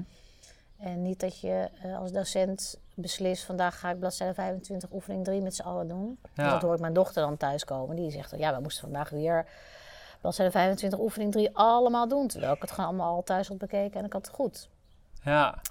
En 0.77 1.01
niet 1.01 1.19
dat 1.19 1.39
je 1.39 1.69
eh, 1.81 1.99
als 1.99 2.11
docent 2.11 2.79
beslist, 2.93 3.43
vandaag 3.43 3.79
ga 3.79 3.89
ik 3.89 3.99
bladzijde 3.99 4.33
25 4.33 4.91
oefening 4.91 5.23
3 5.23 5.41
met 5.41 5.55
z'n 5.55 5.61
allen 5.61 5.87
doen. 5.87 6.19
Ja. 6.33 6.51
Dat 6.51 6.61
hoor 6.61 6.73
ik 6.73 6.79
mijn 6.79 6.93
dochter 6.93 7.21
dan 7.21 7.37
thuiskomen. 7.37 7.95
Die 7.95 8.11
zegt, 8.11 8.33
ja, 8.37 8.55
we 8.55 8.61
moesten 8.61 8.83
vandaag 8.83 9.09
weer 9.09 9.45
bladzijde 10.21 10.51
25 10.51 10.99
oefening 10.99 11.31
3 11.31 11.49
allemaal 11.53 12.07
doen. 12.07 12.27
Terwijl 12.27 12.53
ik 12.53 12.61
het 12.61 12.71
gewoon 12.71 12.85
allemaal 12.85 13.15
al 13.15 13.23
thuis 13.23 13.47
had 13.47 13.57
bekeken 13.57 13.99
en 13.99 14.05
ik 14.05 14.13
had 14.13 14.25
het 14.25 14.35
goed. 14.35 14.69
Ja. 15.23 15.61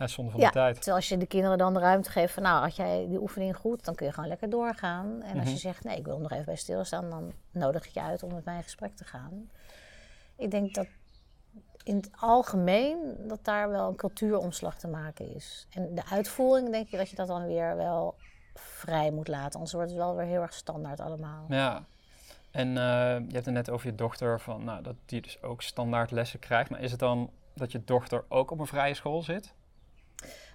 Ja, 0.00 0.06
zonde 0.06 0.30
van 0.30 0.40
Ja, 0.40 0.46
de 0.46 0.52
tijd. 0.52 0.74
Terwijl 0.74 0.96
als 0.96 1.08
je 1.08 1.16
de 1.16 1.26
kinderen 1.26 1.58
dan 1.58 1.74
de 1.74 1.80
ruimte 1.80 2.10
geeft 2.10 2.34
van, 2.34 2.42
nou, 2.42 2.60
had 2.62 2.76
jij 2.76 3.06
die 3.08 3.20
oefening 3.20 3.56
goed, 3.56 3.84
dan 3.84 3.94
kun 3.94 4.06
je 4.06 4.12
gewoon 4.12 4.28
lekker 4.28 4.50
doorgaan. 4.50 5.22
En 5.22 5.34
als 5.34 5.42
Mhm. 5.44 5.48
je 5.50 5.56
zegt, 5.56 5.84
nee, 5.84 5.96
ik 5.96 6.04
wil 6.06 6.18
nog 6.18 6.32
even 6.32 6.44
bij 6.44 6.56
stilstaan, 6.56 7.10
dan 7.10 7.32
nodig 7.50 7.86
ik 7.86 7.90
je 7.94 8.00
uit 8.02 8.22
om 8.22 8.34
met 8.34 8.44
mij 8.44 8.56
in 8.56 8.62
gesprek 8.62 8.96
te 8.96 9.04
gaan. 9.04 9.50
Ik 10.36 10.50
denk 10.50 10.74
dat 10.74 10.86
in 11.82 11.96
het 11.96 12.10
algemeen 12.20 13.16
dat 13.26 13.44
daar 13.44 13.70
wel 13.70 13.88
een 13.88 13.96
cultuuromslag 13.96 14.78
te 14.78 14.88
maken 14.88 15.34
is. 15.34 15.66
En 15.70 15.94
de 15.94 16.02
uitvoering 16.10 16.70
denk 16.70 16.88
je 16.88 16.96
dat 16.96 17.10
je 17.10 17.16
dat 17.16 17.26
dan 17.26 17.46
weer 17.46 17.76
wel 17.76 18.14
vrij 18.54 19.10
moet 19.10 19.28
laten. 19.28 19.52
Anders 19.54 19.72
wordt 19.72 19.88
het 19.90 19.98
wel 19.98 20.16
weer 20.16 20.26
heel 20.26 20.40
erg 20.42 20.52
standaard 20.52 21.00
allemaal. 21.00 21.44
Ja. 21.48 21.84
En 22.50 22.68
eh, 22.68 22.74
je 23.28 23.32
hebt 23.32 23.44
het 23.44 23.54
net 23.54 23.70
over 23.70 23.86
je 23.86 23.94
dochter, 23.94 24.40
van, 24.40 24.64
nou, 24.64 24.82
dat 24.82 24.94
die 25.06 25.20
dus 25.20 25.42
ook 25.42 25.62
standaard 25.62 26.10
lessen 26.10 26.38
krijgt. 26.38 26.70
Maar 26.70 26.80
is 26.80 26.90
het 26.90 27.00
dan 27.00 27.30
dat 27.54 27.72
je 27.72 27.84
dochter 27.84 28.24
ook 28.28 28.50
op 28.50 28.58
een 28.58 28.66
vrije 28.66 28.94
school 28.94 29.22
zit? 29.22 29.54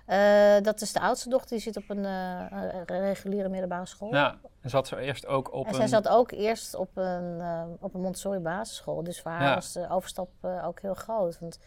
Eh, 0.05 0.61
dat 0.61 0.81
is 0.81 0.93
de 0.93 0.99
oudste 0.99 1.29
dochter, 1.29 1.49
die 1.49 1.59
zit 1.59 1.77
op 1.77 1.89
een 1.89 2.05
eh, 2.05 2.81
reguliere 2.85 3.49
middelbare 3.49 3.85
school. 3.85 4.13
Ja. 4.13 4.35
En 4.61 4.69
zat 4.69 4.87
ze 4.87 4.97
eerst 4.99 5.25
ook 5.27 5.53
op 5.53 5.63
En 5.65 5.69
een... 5.69 5.75
zij 5.75 5.87
zat 5.87 6.07
ook 6.07 6.31
eerst 6.31 6.75
op 6.75 6.89
een, 6.97 7.41
eh, 7.41 7.63
op 7.79 7.93
een 7.93 8.01
Montessori 8.01 8.39
basisschool. 8.39 9.03
Dus 9.03 9.21
voor 9.21 9.31
haar 9.31 9.43
Ja. 9.43 9.53
was 9.53 9.71
de 9.71 9.89
overstap 9.89 10.29
ook 10.63 10.79
heel 10.81 10.93
groot. 10.93 11.39
Want 11.39 11.59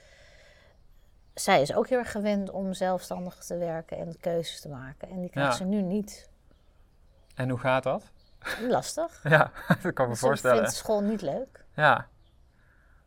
zij 1.35 1.61
is 1.63 1.75
ook 1.75 1.89
heel 1.89 1.99
erg 1.99 2.11
gewend 2.11 2.51
om 2.51 2.73
zelfstandig 2.73 3.35
te 3.45 3.57
werken 3.57 3.99
en 3.99 4.17
keuzes 4.21 4.61
te 4.61 4.69
maken. 4.69 5.09
En 5.09 5.21
die 5.21 5.31
krijgt 5.31 5.51
Ja. 5.51 5.57
ze 5.57 5.65
nu 5.65 5.83
niet. 5.83 6.29
En 7.35 7.49
hoe 7.51 7.59
gaat 7.59 7.83
dat? 7.83 8.11
Lastig. 8.69 9.21
Ja, 9.29 9.51
dat 9.83 9.93
kan 9.93 10.05
ik 10.05 10.11
me 10.11 10.17
Ze 10.17 10.27
voorstellen. 10.27 10.57
vindt 10.59 10.75
school 10.75 11.01
niet 11.01 11.23
leuk. 11.23 11.65
Ja. 11.75 12.07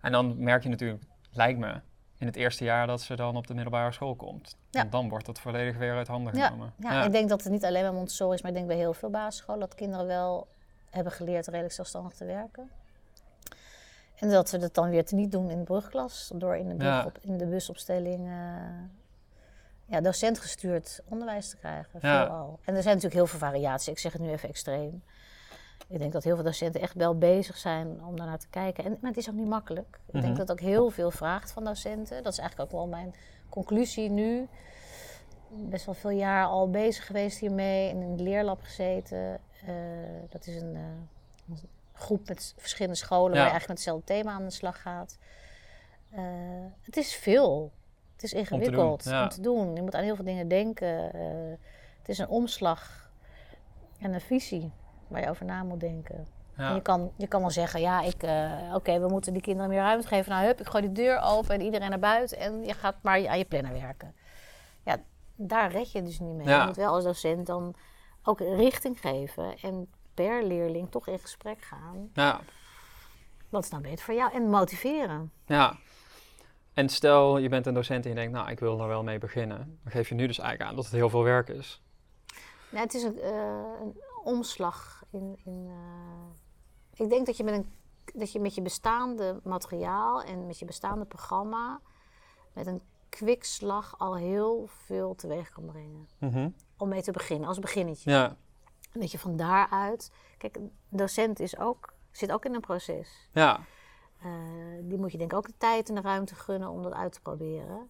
En 0.02 0.12
dan 0.12 0.44
merk 0.44 0.64
je 0.64 0.70
natuurlijk, 0.70 1.04
lijkt 1.32 1.60
me, 1.60 1.82
in 2.22 2.28
het 2.28 2.36
eerste 2.36 2.64
jaar 2.64 2.88
dat 2.88 3.02
ze 3.02 3.16
dan 3.16 3.36
op 3.38 3.48
de 3.48 3.54
middelbare 3.54 3.92
school 3.92 4.16
komt. 4.16 4.58
Ja. 4.70 4.80
Want 4.80 4.92
dan 4.92 5.10
wordt 5.10 5.28
het 5.28 5.40
volledig 5.40 5.78
weer 5.78 5.96
uit 5.96 6.08
handen 6.08 6.36
Ja, 6.38 6.46
genomen. 6.48 6.74
ja, 6.78 7.04
ik 7.04 7.12
denk 7.12 7.30
dat 7.30 7.44
het 7.44 7.52
niet 7.52 7.66
alleen 7.66 7.82
bij 7.82 7.92
Montessori 7.92 8.34
is, 8.36 8.42
maar 8.42 8.52
ik 8.52 8.58
denk 8.58 8.68
bij 8.70 8.78
heel 8.78 8.94
veel 8.94 9.10
basisscholen 9.10 9.60
dat 9.60 9.76
kinderen 9.76 10.08
wel 10.08 10.48
hebben 10.90 11.14
geleerd 11.14 11.48
redelijk 11.48 11.74
zelfstandig 11.74 12.14
te 12.14 12.26
werken. 12.26 12.70
En 14.16 14.30
dat 14.30 14.52
we 14.52 14.58
dat 14.58 14.74
dan 14.74 14.90
weer 14.90 15.06
te 15.06 15.16
niet 15.16 15.32
doen 15.32 15.50
in 15.50 15.58
de 15.58 15.64
brugklas, 15.64 16.32
door 16.36 16.56
in 16.56 16.68
de, 16.70 16.76
brug 16.76 16.88
Ja. 16.90 17.06
op, 17.06 17.18
in 17.22 17.38
de 17.38 17.46
busopstelling 17.46 18.28
eh, 18.28 18.34
ja, 19.86 20.02
docentgestuurd 20.02 21.02
onderwijs 21.08 21.50
te 21.50 21.58
krijgen. 21.58 22.00
Ja. 22.02 22.26
Veelal. 22.26 22.60
En 22.64 22.76
er 22.76 22.82
zijn 22.84 22.96
natuurlijk 22.96 23.14
heel 23.14 23.28
veel 23.28 23.40
variaties, 23.40 23.88
ik 23.88 24.00
zeg 24.00 24.14
het 24.14 24.22
nu 24.22 24.30
even 24.32 24.50
extreem. 24.50 25.04
Ik 25.88 26.00
denk 26.00 26.12
dat 26.14 26.24
heel 26.24 26.36
veel 26.36 26.44
docenten 26.44 26.82
echt 26.82 26.94
wel 26.96 27.18
bezig 27.18 27.58
zijn 27.58 28.04
om 28.06 28.16
daarnaar 28.18 28.40
te 28.40 28.48
kijken. 28.50 28.84
En, 28.84 28.98
maar 29.02 29.10
het 29.10 29.20
is 29.20 29.30
ook 29.30 29.36
niet 29.36 29.48
makkelijk. 29.48 30.00
Ik 30.06 30.14
Mhm. 30.14 30.24
denk 30.24 30.38
dat 30.38 30.48
het 30.48 30.52
ook 30.60 30.66
heel 30.68 30.90
veel 30.90 31.12
vraagt 31.12 31.52
van 31.52 31.64
docenten. 31.64 32.24
Dat 32.24 32.32
is 32.34 32.40
eigenlijk 32.40 32.72
ook 32.72 32.78
wel 32.80 32.88
mijn 32.88 33.16
conclusie 33.50 34.10
nu 34.10 34.48
best 35.50 35.86
wel 35.86 35.96
veel 35.96 36.10
jaar 36.10 36.46
al 36.46 36.70
bezig 36.70 37.06
geweest 37.06 37.40
hiermee 37.40 37.90
en 37.90 38.02
in 38.02 38.16
de 38.16 38.24
leerlab 38.24 38.62
gezeten. 38.62 39.40
Eh, 39.66 39.74
dat 40.30 40.48
is 40.48 40.62
een, 40.62 40.76
eh, 40.76 40.82
een 41.50 41.58
groep 41.94 42.28
met 42.28 42.54
verschillende 42.58 42.98
scholen 42.98 43.32
waar 43.32 43.46
je 43.46 43.50
eigenlijk 43.50 43.68
met 43.68 43.78
hetzelfde 43.78 44.06
thema 44.06 44.32
aan 44.32 44.44
de 44.46 44.52
slag 44.52 44.82
gaat. 44.82 45.18
Eh, 46.12 46.22
het 46.82 46.98
is 46.98 47.16
veel. 47.16 47.72
Het 48.14 48.24
is 48.24 48.34
ingewikkeld 48.34 48.92
om 48.92 48.98
te, 48.98 49.10
ja. 49.10 49.30
doen. 49.42 49.76
Je 49.76 49.82
moet 49.82 49.96
aan 49.96 50.04
heel 50.04 50.16
veel 50.16 50.26
dingen 50.26 50.48
denken. 50.48 50.88
Het 52.00 52.10
is 52.10 52.18
een 52.18 52.28
omslag 52.28 53.12
en 54.00 54.14
een 54.14 54.22
visie 54.22 54.72
waar 55.12 55.22
je 55.22 55.30
over 55.30 55.46
na 55.46 55.64
moet 55.64 55.80
denken. 55.80 56.28
En 56.56 56.76
je, 56.76 56.82
kan, 56.82 57.12
je 57.18 57.28
kan 57.28 57.42
wel 57.42 57.50
zeggen, 57.50 57.82
ja, 57.82 58.02
ik, 58.02 58.24
eh, 58.24 58.52
oké, 58.74 59.00
we 59.00 59.08
moeten 59.08 59.34
die 59.34 59.42
kinderen 59.42 59.70
meer 59.70 59.80
ruimte 59.80 60.08
geven. 60.08 60.32
Nou, 60.32 60.46
hup, 60.46 60.60
ik 60.60 60.68
gooi 60.68 60.84
die 60.84 61.06
deur 61.06 61.22
open 61.24 61.56
en 61.56 61.62
iedereen 61.62 61.90
naar 61.90 62.00
buiten 62.00 62.38
en 62.38 62.64
je 62.66 62.74
gaat 62.74 62.96
maar 63.02 63.28
aan 63.28 63.38
je 63.38 63.46
planner 63.46 63.74
werken. 63.74 64.16
Ja, 64.84 64.98
daar 65.36 65.72
red 65.72 65.92
je 65.92 66.04
dus 66.04 66.20
niet 66.20 66.36
mee. 66.36 66.48
Ja. 66.48 66.60
Je 66.60 66.66
moet 66.66 66.76
wel 66.76 66.94
als 66.94 67.04
docent 67.04 67.48
dan 67.48 67.76
ook 68.24 68.40
richting 68.40 69.00
geven 69.00 69.58
en 69.62 69.88
per 70.14 70.44
leerling 70.44 70.92
toch 70.92 71.08
in 71.08 71.20
gesprek 71.20 71.62
gaan. 71.62 72.10
Ja. 72.14 72.40
Wat 73.50 73.64
is 73.64 73.70
nou 73.70 73.84
beter 73.84 74.06
voor 74.06 74.14
jou? 74.14 74.34
En 74.34 74.50
motiveren. 74.50 75.32
ja. 75.46 75.78
En 76.74 76.90
stel, 76.90 77.38
je 77.38 77.50
bent 77.50 77.66
een 77.66 77.74
docent 77.74 78.04
en 78.04 78.10
je 78.10 78.16
denkt, 78.16 78.34
nou, 78.34 78.50
ik 78.50 78.60
wil 78.60 78.82
er 78.82 78.88
wel 78.88 79.04
mee 79.04 79.18
beginnen. 79.18 79.80
Dan 79.84 79.92
geef 79.92 80.10
je 80.10 80.16
nu 80.16 80.28
dus 80.28 80.40
eigenlijk 80.40 80.70
aan 80.70 80.76
dat 80.76 80.86
het 80.86 80.94
heel 80.94 81.10
veel 81.10 81.24
werk 81.24 81.50
is. 81.50 81.82
Nou, 82.70 82.84
het 82.84 82.94
is 82.94 83.04
een, 83.04 83.20
eh, 83.20 83.32
een 83.82 83.96
omslag 84.24 85.04
in. 85.10 85.40
in 85.44 85.68
eh, 85.68 87.04
ik 87.04 87.10
denk 87.10 87.26
dat 87.26 87.38
je, 87.38 87.44
met 87.44 87.54
een, 87.54 87.74
dat 88.14 88.32
je 88.32 88.40
met 88.40 88.56
je 88.56 88.62
bestaande 88.62 89.40
materiaal 89.44 90.22
en 90.22 90.46
met 90.46 90.60
je 90.60 90.66
bestaande 90.66 91.06
programma. 91.06 91.82
met 92.54 92.68
een 92.68 92.82
kwikslag 93.10 94.00
al 94.00 94.16
heel 94.16 94.66
veel 94.68 95.16
teweeg 95.16 95.50
kan 95.50 95.66
brengen. 95.66 96.08
Mhm. 96.18 96.50
Om 96.78 96.90
mee 96.90 97.02
te 97.02 97.12
beginnen, 97.12 97.48
als 97.48 97.60
beginnetje. 97.60 98.12
Ja. 98.12 98.38
En 98.92 99.00
dat 99.00 99.12
je 99.12 99.20
van 99.20 99.36
daaruit. 99.36 100.12
Kijk, 100.38 100.56
een 100.56 100.72
docent 100.90 101.40
is 101.40 101.58
ook, 101.58 101.94
zit 102.12 102.32
ook 102.32 102.46
in 102.46 102.54
een 102.54 102.62
proces. 102.62 103.30
Ja. 103.32 103.60
Eh, 104.22 104.32
die 104.82 104.98
moet 104.98 105.12
je 105.12 105.18
denk 105.18 105.32
ik 105.32 105.38
ook 105.38 105.48
de 105.48 105.58
tijd 105.58 105.90
en 105.90 105.96
de 105.96 106.02
ruimte 106.02 106.36
gunnen 106.36 106.70
om 106.70 106.84
dat 106.84 106.94
uit 106.94 107.14
te 107.14 107.22
proberen. 107.22 107.90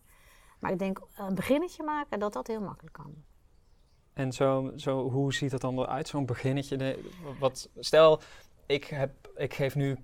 Maar 0.59 0.71
ik 0.71 0.79
denk 0.79 1.01
een 1.15 1.35
beginnetje 1.35 1.83
maken, 1.83 2.19
dat 2.19 2.33
dat 2.33 2.47
heel 2.47 2.61
makkelijk 2.61 2.93
kan. 2.93 3.23
En 4.13 4.31
zo, 4.31 4.71
zo, 4.75 5.09
hoe 5.09 5.33
ziet 5.33 5.51
het 5.51 5.61
dan 5.61 5.79
eruit, 5.79 6.07
zo'n 6.07 6.25
beginnetje? 6.25 6.77
De- 6.77 7.09
wat, 7.39 7.69
stel, 7.79 8.21
ik, 8.65 8.83
heb, 8.85 9.11
ik 9.35 9.53
geef 9.53 9.75
nu 9.75 9.97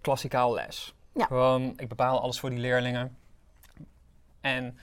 klassikaal 0.00 0.52
les. 0.54 0.94
Ja. 1.12 1.24
Gewoon, 1.26 1.72
ik 1.76 1.88
bepaal 1.88 2.20
alles 2.20 2.40
voor 2.40 2.50
die 2.50 2.58
leerlingen. 2.58 3.16
En 4.40 4.78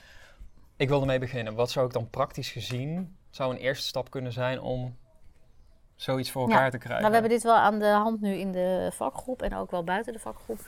ik 0.76 0.88
wil 0.88 1.00
ermee 1.00 1.18
beginnen. 1.18 1.54
Wat 1.54 1.70
zou 1.70 1.86
ik 1.86 1.92
dan 1.92 2.10
praktisch 2.10 2.50
gezien, 2.50 3.16
zou 3.30 3.52
een 3.52 3.60
eerste 3.60 3.86
stap 3.86 4.10
kunnen 4.10 4.32
zijn 4.32 4.60
om 4.60 4.96
zoiets 5.94 6.30
voor 6.30 6.48
Ja. 6.48 6.54
elkaar 6.54 6.70
te 6.70 6.78
krijgen. 6.78 6.98
Nou, 7.00 7.08
we 7.14 7.18
hebben 7.18 7.36
dit 7.38 7.42
wel 7.42 7.56
aan 7.56 7.78
de 7.78 7.86
hand 7.86 8.20
nu 8.20 8.34
in 8.34 8.52
de 8.52 8.90
vakgroep 8.94 9.42
en 9.42 9.54
ook 9.56 9.70
wel 9.70 9.84
buiten 9.84 10.12
de 10.12 10.18
vakgroep. 10.18 10.58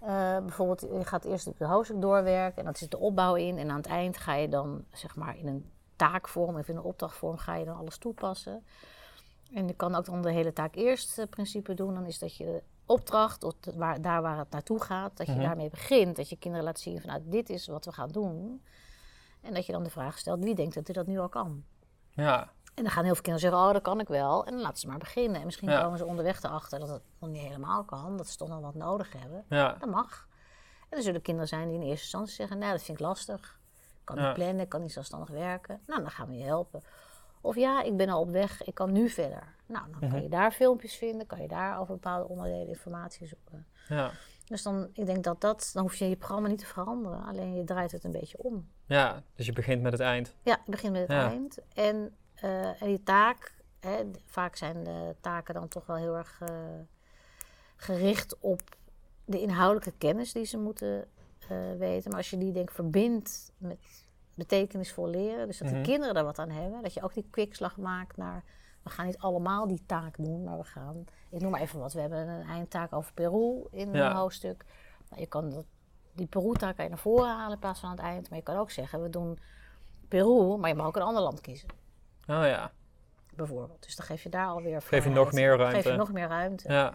Eh, 0.00 0.38
bijvoorbeeld, 0.38 0.80
je 0.80 1.04
gaat 1.04 1.24
eerst 1.24 1.58
de 1.58 1.64
hoofdstuk 1.64 2.00
doorwerken 2.00 2.58
en 2.58 2.64
dat 2.64 2.78
zit 2.78 2.90
de 2.90 2.98
opbouw 2.98 3.34
in. 3.34 3.58
En 3.58 3.70
aan 3.70 3.76
het 3.76 3.86
eind 3.86 4.16
ga 4.16 4.34
je 4.34 4.48
dan, 4.48 4.84
zeg 4.92 5.16
maar, 5.16 5.36
in 5.38 5.46
een 5.46 5.70
taakvorm 6.08 6.56
of 6.58 6.68
in 6.68 6.76
een 6.76 6.82
opdrachtvorm 6.82 7.36
ga 7.38 7.54
je 7.54 7.64
dan 7.64 7.76
alles 7.76 7.98
toepassen. 7.98 8.64
En 9.52 9.66
je 9.66 9.74
kan 9.74 9.94
ook 9.94 10.04
dan 10.04 10.22
de 10.22 10.32
hele 10.32 10.52
taak 10.52 10.74
eerst 10.74 11.18
eh, 11.18 11.26
principe 11.30 11.74
doen. 11.74 11.94
Dan 11.94 12.06
is 12.06 12.18
dat 12.18 12.36
je 12.36 12.44
de 12.44 12.62
opdracht, 12.86 13.44
of 13.44 13.54
de- 13.60 13.72
waar, 13.76 14.00
daar 14.00 14.22
waar 14.22 14.38
het 14.38 14.50
naartoe 14.50 14.82
gaat, 14.82 15.16
dat 15.16 15.26
je 15.26 15.32
Mhm. 15.32 15.42
daarmee 15.42 15.70
begint. 15.70 16.16
Dat 16.16 16.28
je 16.28 16.36
kinderen 16.36 16.66
laat 16.66 16.80
zien 16.80 17.00
van, 17.00 17.10
nou, 17.10 17.22
dit 17.24 17.50
is 17.50 17.66
wat 17.66 17.84
we 17.84 17.92
gaan 17.92 18.08
doen. 18.08 18.62
En 19.40 19.54
dat 19.54 19.66
je 19.66 19.72
dan 19.72 19.82
de 19.82 19.90
vraag 19.90 20.18
stelt, 20.18 20.44
wie 20.44 20.54
denkt 20.54 20.74
dat 20.74 20.86
hij 20.86 20.94
dat 20.94 21.06
nu 21.06 21.18
al 21.18 21.28
kan? 21.28 21.64
Ja, 22.10 22.50
En 22.74 22.82
dan 22.86 22.94
gaan 22.94 23.04
heel 23.04 23.14
veel 23.14 23.22
kinderen 23.22 23.50
zeggen, 23.50 23.68
oh, 23.68 23.72
dat 23.74 23.82
kan 23.82 24.00
ik 24.00 24.08
wel. 24.08 24.44
En 24.46 24.52
dan 24.52 24.60
laten 24.60 24.78
ze 24.78 24.86
maar 24.86 24.98
beginnen. 24.98 25.38
En 25.40 25.44
misschien 25.44 25.68
Ja. 25.70 25.82
komen 25.82 25.98
ze 25.98 26.04
onderweg 26.06 26.42
erachter 26.42 26.78
dat 26.78 26.88
het 26.88 27.02
nog 27.18 27.30
niet 27.30 27.42
helemaal 27.42 27.84
kan. 27.84 28.16
Dat 28.16 28.28
ze 28.28 28.36
toch 28.36 28.48
nog 28.48 28.60
wat 28.60 28.74
nodig 28.74 29.12
hebben. 29.12 29.44
ja, 29.48 29.76
Dat 29.80 29.90
mag. 29.90 30.28
En 30.88 30.96
er 30.96 31.02
zullen 31.02 31.22
kinderen 31.22 31.48
zijn 31.48 31.68
die 31.68 31.76
in 31.76 31.82
eerste 31.82 32.02
instantie 32.02 32.34
zeggen, 32.34 32.58
nou, 32.58 32.72
dat 32.72 32.82
vind 32.82 32.98
ik 33.00 33.04
lastig. 33.06 33.59
Kan 34.14 34.24
niet 34.24 34.34
plannen, 34.34 34.60
ik 34.60 34.68
kan 34.68 34.80
niet 34.80 34.92
zelfstandig 34.92 35.28
werken. 35.30 35.80
Nou, 35.86 36.00
dan 36.00 36.10
gaan 36.10 36.28
we 36.28 36.36
je 36.36 36.44
helpen. 36.44 36.82
Of 37.40 37.56
ja, 37.56 37.82
ik 37.82 37.96
ben 37.96 38.08
al 38.08 38.20
op 38.20 38.30
weg, 38.30 38.62
ik 38.62 38.74
kan 38.74 38.92
nu 38.92 39.08
verder. 39.08 39.54
Nou, 39.66 39.84
dan 39.90 39.98
Mhm. 40.00 40.10
kan 40.10 40.22
je 40.22 40.28
daar 40.28 40.50
filmpjes 40.52 40.96
vinden, 40.96 41.26
kan 41.26 41.40
je 41.42 41.48
daar 41.48 41.80
over 41.80 41.94
bepaalde 41.94 42.28
onderdelen 42.28 42.68
informatie 42.68 43.26
zoeken. 43.26 43.66
ja. 43.88 44.10
Dus 44.46 44.62
dan, 44.62 44.88
ik 44.92 45.06
denk 45.06 45.24
dat 45.24 45.40
dat, 45.40 45.70
dan 45.72 45.82
hoef 45.82 45.94
je 45.94 46.08
je 46.08 46.16
programma 46.16 46.48
niet 46.48 46.58
te 46.58 46.66
veranderen. 46.66 47.24
Alleen 47.24 47.54
je 47.54 47.64
draait 47.64 47.92
het 47.92 48.04
een 48.04 48.10
beetje 48.12 48.38
om. 48.42 48.68
ja, 48.86 49.22
dus 49.34 49.46
je 49.46 49.52
begint 49.52 49.82
met 49.82 49.92
het 49.92 50.00
eind. 50.00 50.34
Ja, 50.42 50.54
ik 50.56 50.64
begin 50.70 50.92
met 50.92 51.00
het 51.00 51.10
Ja. 51.10 51.28
eind. 51.28 51.58
En, 51.74 52.14
eh, 52.34 52.82
en 52.82 52.86
die 52.88 53.02
taak, 53.02 53.54
hè, 53.80 54.04
vaak 54.26 54.56
zijn 54.56 54.84
de 54.84 55.14
taken 55.20 55.54
dan 55.54 55.68
toch 55.68 55.86
wel 55.86 55.96
heel 55.96 56.16
erg 56.16 56.40
eh, 56.40 56.48
gericht 57.76 58.38
op 58.38 58.60
de 59.24 59.40
inhoudelijke 59.40 59.92
kennis 59.98 60.32
die 60.32 60.44
ze 60.44 60.58
moeten 60.58 61.08
eh, 61.48 61.56
weten. 61.78 62.08
Maar 62.10 62.18
als 62.18 62.30
je 62.30 62.38
die 62.38 62.52
denk 62.52 62.68
ik 62.68 62.74
verbindt 62.74 63.52
met 63.58 63.99
betekenisvol 64.40 65.08
leren, 65.08 65.46
dus 65.46 65.58
dat 65.58 65.68
Mhm. 65.68 65.76
de 65.76 65.82
kinderen 65.88 66.14
er 66.16 66.24
wat 66.24 66.38
aan 66.38 66.50
hebben, 66.50 66.82
dat 66.82 66.94
je 66.94 67.02
ook 67.02 67.14
die 67.14 67.26
kwikslag 67.30 67.76
maakt 67.76 68.16
naar, 68.16 68.44
we 68.82 68.90
gaan 68.90 69.06
niet 69.06 69.18
allemaal 69.18 69.66
die 69.66 69.82
taak 69.86 70.16
doen, 70.16 70.44
maar 70.44 70.58
we 70.58 70.64
gaan, 70.64 71.04
ik 71.30 71.40
noem 71.40 71.50
maar 71.50 71.60
even 71.60 71.78
wat, 71.80 71.92
we 71.92 72.00
hebben 72.00 72.28
een 72.28 72.46
eindtaak 72.48 72.92
over 72.92 73.12
Peru 73.12 73.64
in 73.70 73.92
Ja. 73.92 74.10
een 74.10 74.16
hoofdstuk. 74.16 74.64
Nou, 75.08 75.20
je 75.20 75.28
kan 75.28 75.50
dat, 75.50 75.64
die 76.12 76.26
Peru-taak 76.26 76.74
kan 76.74 76.84
je 76.84 76.90
naar 76.90 76.98
voren 77.00 77.28
halen 77.28 77.52
in 77.52 77.58
plaats 77.58 77.80
van 77.80 77.88
aan 77.90 77.96
het 77.96 78.04
eind, 78.04 78.28
maar 78.28 78.38
je 78.38 78.44
kan 78.44 78.56
ook 78.56 78.70
zeggen, 78.70 79.02
we 79.02 79.10
doen 79.10 79.38
Peru, 80.08 80.56
maar 80.56 80.68
je 80.70 80.74
mag 80.76 80.86
ook 80.86 80.96
een 80.96 81.02
ander 81.02 81.22
land 81.22 81.40
kiezen, 81.40 81.68
Oh 82.20 82.44
ja, 82.44 82.70
bijvoorbeeld. 83.34 83.82
Dus 83.84 83.96
dan 83.96 84.06
geef 84.06 84.22
je 84.22 84.28
daar 84.28 84.46
alweer 84.46 84.82
Geef 84.82 85.04
je 85.04 85.10
nog 85.10 85.32
meer 85.32 85.50
Geef 85.58 85.66
je 85.66 85.72
ruimte. 85.72 85.92
nog 85.96 86.12
meer 86.12 86.28
ruimte. 86.28 86.72
ja. 86.72 86.94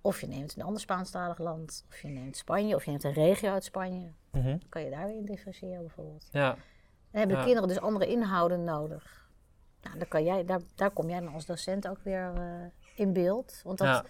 Of 0.00 0.20
je 0.20 0.26
neemt 0.26 0.56
een 0.56 0.62
ander 0.62 0.80
Spaanstalig 0.80 1.38
land, 1.38 1.84
of 1.88 2.00
je 2.00 2.08
neemt 2.08 2.36
Spanje, 2.36 2.74
of 2.74 2.84
je 2.84 2.90
neemt 2.90 3.04
een 3.04 3.12
regio 3.12 3.50
uit 3.52 3.64
Spanje. 3.64 4.12
Mhm. 4.32 4.46
Dan 4.46 4.62
kan 4.68 4.82
je 4.84 4.90
daar 4.90 5.06
weer 5.06 5.16
in 5.16 5.24
differentiëren 5.24 5.80
bijvoorbeeld. 5.80 6.28
ja. 6.32 6.48
Dan 7.10 7.20
hebben 7.20 7.36
Ja. 7.38 7.44
kinderen 7.44 7.68
dus 7.68 7.80
andere 7.80 8.06
inhouden 8.06 8.64
nodig. 8.64 9.28
Nou, 9.82 9.98
dan 9.98 10.08
kan 10.08 10.24
jij, 10.24 10.44
daar, 10.44 10.60
daar 10.74 10.90
kom 10.90 11.08
jij 11.10 11.20
dan 11.20 11.32
als 11.34 11.46
docent 11.46 11.88
ook 11.88 11.98
weer 12.02 12.32
eh, 12.34 12.64
in 12.94 13.12
beeld. 13.12 13.60
Want 13.64 13.78
dat, 13.78 13.86
Ja. 13.86 14.04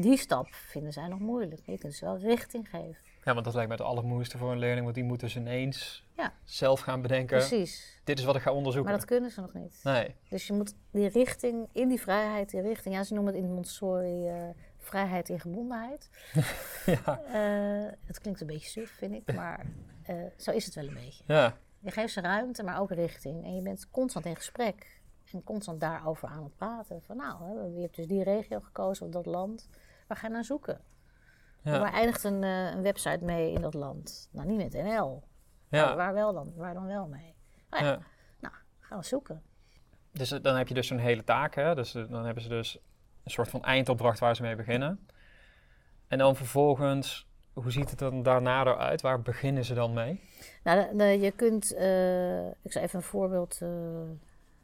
die 0.00 0.16
stap 0.16 0.46
vinden 0.54 0.92
zij 0.92 1.08
nog 1.08 1.18
moeilijk. 1.18 1.60
Je 1.66 1.78
kunt 1.78 1.94
ze 1.94 2.04
wel 2.04 2.18
richting 2.18 2.68
geven. 2.70 2.96
ja, 3.24 3.32
want 3.34 3.44
dat 3.44 3.54
lijkt 3.54 3.70
me 3.70 3.76
het 3.76 3.84
allermoeilijkste 3.86 4.38
voor 4.38 4.52
een 4.52 4.58
leerling, 4.58 4.82
want 4.82 4.94
die 4.94 5.04
moet 5.04 5.20
dus 5.20 5.36
ineens 5.36 6.06
Ja. 6.16 6.32
zelf 6.44 6.80
gaan 6.80 7.02
bedenken, 7.02 7.36
Precies. 7.38 8.00
dit 8.04 8.18
is 8.18 8.24
wat 8.24 8.36
ik 8.36 8.42
ga 8.42 8.52
onderzoeken. 8.52 8.90
Maar 8.90 9.00
dat 9.00 9.08
kunnen 9.08 9.30
ze 9.30 9.40
nog 9.40 9.54
niet. 9.54 9.80
Nee, 9.82 10.14
Dus 10.28 10.46
je 10.46 10.52
moet 10.52 10.74
die 10.90 11.08
richting, 11.08 11.68
in 11.72 11.88
die 11.88 12.00
vrijheid, 12.00 12.50
die 12.50 12.60
richting... 12.60 12.94
Ja, 12.94 13.02
ze 13.02 13.14
noemen 13.14 13.34
het 13.34 13.42
in 13.42 13.52
Montessori 13.54 14.28
eh, 14.28 14.48
vrijheid 14.88 15.28
in 15.28 15.40
gebondenheid. 15.40 16.10
ja. 17.04 17.20
Eh, 17.22 17.92
het 18.04 18.20
klinkt 18.20 18.40
een 18.40 18.46
beetje 18.46 18.68
suf, 18.68 18.90
vind 18.90 19.14
ik. 19.14 19.34
Maar 19.34 19.66
eh, 20.02 20.16
zo 20.36 20.50
is 20.50 20.64
het 20.64 20.74
wel 20.74 20.86
een 20.86 20.94
beetje. 20.94 21.24
Ja, 21.26 21.56
Je 21.78 21.90
geeft 21.90 22.12
ze 22.12 22.20
ruimte, 22.20 22.62
maar 22.62 22.80
ook 22.80 22.90
richting. 22.90 23.44
En 23.44 23.54
je 23.54 23.62
bent 23.62 23.90
constant 23.90 24.26
in 24.26 24.36
gesprek. 24.36 25.00
En 25.32 25.44
constant 25.44 25.80
daarover 25.80 26.28
aan 26.28 26.44
het 26.44 26.56
praten. 26.56 27.02
Van 27.02 27.16
nou, 27.16 27.44
hè, 27.44 27.62
je 27.62 27.80
hebt 27.80 27.96
dus 27.96 28.06
die 28.06 28.22
regio 28.22 28.60
gekozen 28.60 29.06
of 29.06 29.12
dat 29.12 29.26
land. 29.26 29.68
Waar 30.06 30.16
ga 30.16 30.26
je 30.26 30.32
naar 30.32 30.44
zoeken? 30.44 30.80
ja, 31.62 31.78
Waar 31.78 31.92
eindigt 31.92 32.24
een, 32.24 32.42
eh, 32.42 32.70
een 32.70 32.82
website 32.82 33.24
mee 33.24 33.52
in 33.52 33.60
dat 33.60 33.74
land? 33.74 34.28
Nou, 34.32 34.46
niet 34.46 34.56
met 34.56 34.72
NL. 34.72 35.24
Waar, 35.68 35.80
ja. 35.80 35.96
waar 35.96 36.14
wel 36.14 36.32
dan? 36.32 36.52
Waar 36.56 36.74
dan 36.74 36.86
wel 36.86 37.06
mee? 37.06 37.34
Nou 37.70 37.84
ja, 37.84 37.98
nou, 38.40 38.54
gaan 38.80 38.98
we 38.98 39.04
zoeken. 39.04 39.42
Dus 40.12 40.28
dan 40.28 40.56
heb 40.56 40.68
je 40.68 40.74
dus 40.74 40.86
zo'n 40.86 40.98
hele 40.98 41.24
taak, 41.24 41.54
hè? 41.54 41.74
Dus 41.74 41.92
dan 41.92 42.24
hebben 42.24 42.42
ze 42.42 42.48
dus 42.48 42.78
een 43.28 43.34
soort 43.34 43.48
van 43.50 43.62
eindopdracht 43.64 44.18
waar 44.18 44.36
ze 44.36 44.42
mee 44.42 44.56
beginnen. 44.56 45.06
En 46.08 46.18
dan 46.18 46.36
vervolgens, 46.36 47.28
hoe 47.52 47.70
ziet 47.70 47.90
het 47.90 47.98
dan 47.98 48.22
daarna 48.22 48.60
eruit? 48.60 49.00
Waar 49.00 49.22
beginnen 49.22 49.64
ze 49.64 49.74
dan 49.74 49.92
mee? 49.92 50.20
Nou, 50.64 50.96
de- 50.96 51.04
je 51.04 51.30
kunt, 51.30 51.74
eh, 51.74 52.46
ik 52.48 52.72
zal 52.72 52.82
even 52.82 52.98
een 52.98 53.04
voorbeeld 53.04 53.58
eh, 53.62 53.68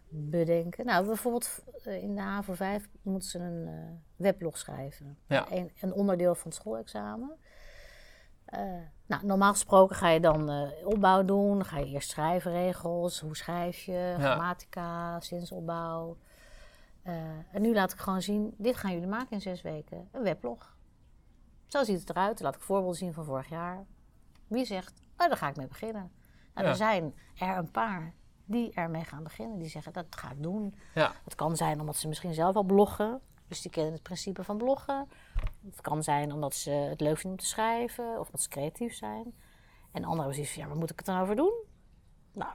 bedenken. 0.08 0.86
Nou, 0.86 1.06
bijvoorbeeld 1.06 1.64
eh, 1.84 2.02
in 2.02 2.14
de 2.14 2.20
HAVO 2.20 2.52
5 2.54 2.88
moeten 3.02 3.28
ze 3.28 3.38
een 3.38 3.66
eh, 3.66 3.74
weblog 4.16 4.58
schrijven. 4.58 5.18
Ja. 5.26 5.46
Een, 5.50 5.70
een 5.80 5.92
onderdeel 5.92 6.34
van 6.34 6.50
het 6.50 6.54
schoolexamen. 6.60 7.36
Nou, 9.06 9.26
normaal 9.26 9.52
gesproken 9.52 9.96
ga 9.96 10.08
je 10.10 10.20
dan 10.20 10.70
opbouw 10.84 11.24
doen. 11.24 11.52
Dan 11.52 11.64
ga 11.64 11.78
je 11.78 11.86
eerst 11.86 12.10
schrijfregels. 12.10 13.20
Hoe 13.20 13.36
schrijf 13.36 13.78
je? 13.78 14.14
Grammatica, 14.18 15.20
zinsopbouw. 15.20 16.16
Eh, 17.04 17.14
en 17.52 17.62
nu 17.62 17.74
laat 17.74 17.92
ik 17.92 17.98
gewoon 17.98 18.22
zien, 18.22 18.54
dit 18.58 18.76
gaan 18.76 18.92
jullie 18.92 19.08
maken 19.08 19.30
in 19.30 19.40
zes 19.40 19.62
weken. 19.62 20.08
Een 20.12 20.22
weblog. 20.22 20.76
Zo 21.66 21.84
ziet 21.84 22.00
het 22.00 22.10
eruit. 22.10 22.40
Laat 22.40 22.54
ik 22.54 22.60
voorbeelden 22.60 22.96
zien 22.96 23.12
van 23.12 23.24
vorig 23.24 23.48
jaar. 23.48 23.84
Wie 24.46 24.64
zegt, 24.64 25.02
oh, 25.16 25.28
daar 25.28 25.36
ga 25.36 25.48
ik 25.48 25.56
mee 25.56 25.66
beginnen. 25.66 26.12
Nou, 26.54 26.66
Ja. 26.66 26.72
Er 26.72 26.76
zijn 26.76 27.14
er 27.38 27.56
een 27.56 27.70
paar 27.70 28.14
die 28.44 28.72
ermee 28.74 29.04
gaan 29.04 29.22
beginnen. 29.22 29.58
Die 29.58 29.68
zeggen, 29.68 29.92
dat 29.92 30.06
ga 30.10 30.30
ik 30.30 30.42
doen. 30.42 30.74
Ja, 30.94 31.12
Het 31.24 31.34
kan 31.34 31.56
zijn 31.56 31.80
omdat 31.80 31.96
ze 31.96 32.08
misschien 32.08 32.34
zelf 32.34 32.54
al 32.56 32.62
bloggen. 32.62 33.20
Dus 33.48 33.62
die 33.62 33.70
kennen 33.70 33.92
het 33.92 34.02
principe 34.02 34.44
van 34.44 34.56
bloggen. 34.56 35.08
Het 35.64 35.80
kan 35.80 36.02
zijn 36.02 36.32
omdat 36.32 36.54
ze 36.54 36.70
het 36.70 37.00
leuk 37.00 37.14
vinden 37.18 37.30
om 37.30 37.36
te 37.36 37.46
schrijven. 37.46 38.18
Of 38.20 38.30
dat 38.30 38.42
ze 38.42 38.48
creatief 38.48 38.94
zijn. 38.94 39.34
En 39.92 40.04
anderen 40.04 40.16
hebben 40.16 40.34
zoiets 40.34 40.52
van, 40.52 40.62
ja, 40.62 40.68
waar 40.68 40.78
moet 40.78 40.90
ik 40.90 40.96
het 40.96 41.06
dan 41.06 41.20
over 41.20 41.36
doen? 41.36 41.64
Nou, 42.32 42.52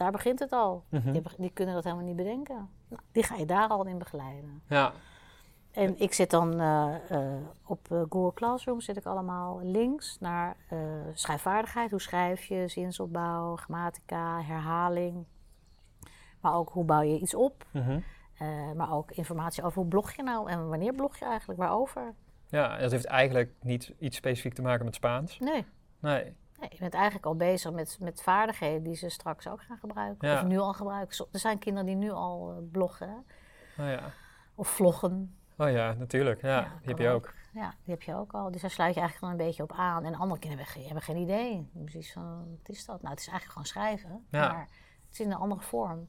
daar, 0.00 0.12
begint 0.12 0.38
het 0.38 0.52
al. 0.52 0.84
Mhm. 0.88 1.20
die, 1.38 1.50
kunnen 1.50 1.74
dat 1.74 1.84
helemaal 1.84 2.04
niet 2.04 2.16
bedenken. 2.16 2.68
Nou, 2.88 3.02
die 3.12 3.22
ga 3.22 3.36
je 3.36 3.46
daar 3.46 3.68
al 3.68 3.86
in 3.86 3.98
begeleiden. 3.98 4.62
ja, 4.66 4.92
En 5.70 6.00
ik 6.00 6.12
zit 6.12 6.30
dan 6.30 6.60
eh, 6.60 6.94
eh, 7.10 7.42
op 7.66 7.90
eh, 7.90 8.02
Google 8.08 8.34
Classroom 8.34 8.80
zit 8.80 8.96
ik 8.96 9.04
allemaal 9.04 9.60
links 9.62 10.16
naar 10.20 10.56
schrijfvaardigheid. 11.14 11.90
Hoe 11.90 12.00
schrijf 12.00 12.44
je, 12.44 12.68
zinsopbouw, 12.68 13.56
grammatica, 13.56 14.42
herhaling. 14.42 15.24
Maar 16.40 16.54
ook 16.54 16.70
hoe 16.70 16.84
bouw 16.84 17.02
je 17.02 17.18
iets 17.18 17.34
op. 17.34 17.66
mhm. 17.70 18.00
Maar 18.76 18.92
ook 18.92 19.10
informatie 19.10 19.64
over 19.64 19.78
hoe 19.78 19.88
blog 19.88 20.12
je 20.12 20.22
nou 20.22 20.50
en 20.50 20.68
wanneer 20.68 20.92
blog 20.94 21.18
je 21.18 21.24
eigenlijk, 21.24 21.60
waarover. 21.60 22.14
ja. 22.48 22.78
Dat 22.78 22.90
heeft 22.90 23.04
eigenlijk 23.04 23.52
niet 23.62 23.92
iets 23.98 24.16
specifiek 24.16 24.54
te 24.54 24.62
maken 24.62 24.84
met 24.84 24.94
Spaans. 24.94 25.38
Nee, 25.38 25.64
Nee, 26.00 26.36
nee 26.60 26.68
je 26.72 26.78
bent 26.78 26.94
eigenlijk 26.94 27.26
al 27.26 27.36
bezig 27.36 27.72
met, 27.72 27.96
met 28.00 28.22
vaardigheden 28.22 28.82
die 28.82 28.94
ze 28.94 29.08
straks 29.08 29.48
ook 29.48 29.62
gaan 29.62 29.78
gebruiken. 29.78 30.28
Ja. 30.28 30.40
Of 30.40 30.46
nu 30.46 30.58
al 30.58 30.72
gebruiken. 30.72 31.26
Er 31.32 31.38
zijn 31.38 31.58
kinderen 31.58 31.86
die 31.86 31.96
nu 31.96 32.10
al 32.10 32.50
eh, 32.50 32.56
bloggen 32.70 33.24
oh 33.78 33.86
ja. 33.86 34.12
of 34.54 34.68
vloggen. 34.68 35.34
Oh 35.56 35.70
ja, 35.70 35.92
natuurlijk. 35.92 36.42
Ja, 36.42 36.60
die 36.62 36.88
heb 36.88 36.98
je 36.98 37.08
ook. 37.08 37.26
ook. 37.26 37.34
Ja, 37.52 37.74
die 37.84 37.94
heb 37.94 38.02
je 38.02 38.14
ook 38.14 38.32
al. 38.32 38.50
Dus 38.50 38.60
daar 38.60 38.70
sluit 38.70 38.94
je 38.94 39.00
eigenlijk 39.00 39.18
gewoon 39.18 39.40
een 39.40 39.46
beetje 39.46 39.62
op 39.62 39.72
aan. 39.72 40.04
En 40.04 40.14
andere 40.14 40.40
kinderen 40.40 40.64
hebben 40.64 40.66
geen, 40.66 40.84
hebben 40.84 41.02
geen 41.02 41.16
idee. 41.16 41.70
Precies 41.84 42.12
van, 42.12 42.58
wat 42.58 42.68
is 42.68 42.84
dat? 42.84 43.02
Nou, 43.02 43.14
het 43.14 43.20
is 43.20 43.28
eigenlijk 43.28 43.52
gewoon 43.52 43.66
schrijven. 43.66 44.26
Maar 44.30 44.60
het 45.04 45.12
is 45.12 45.20
in 45.20 45.30
een 45.30 45.38
andere 45.38 45.60
vorm. 45.60 46.08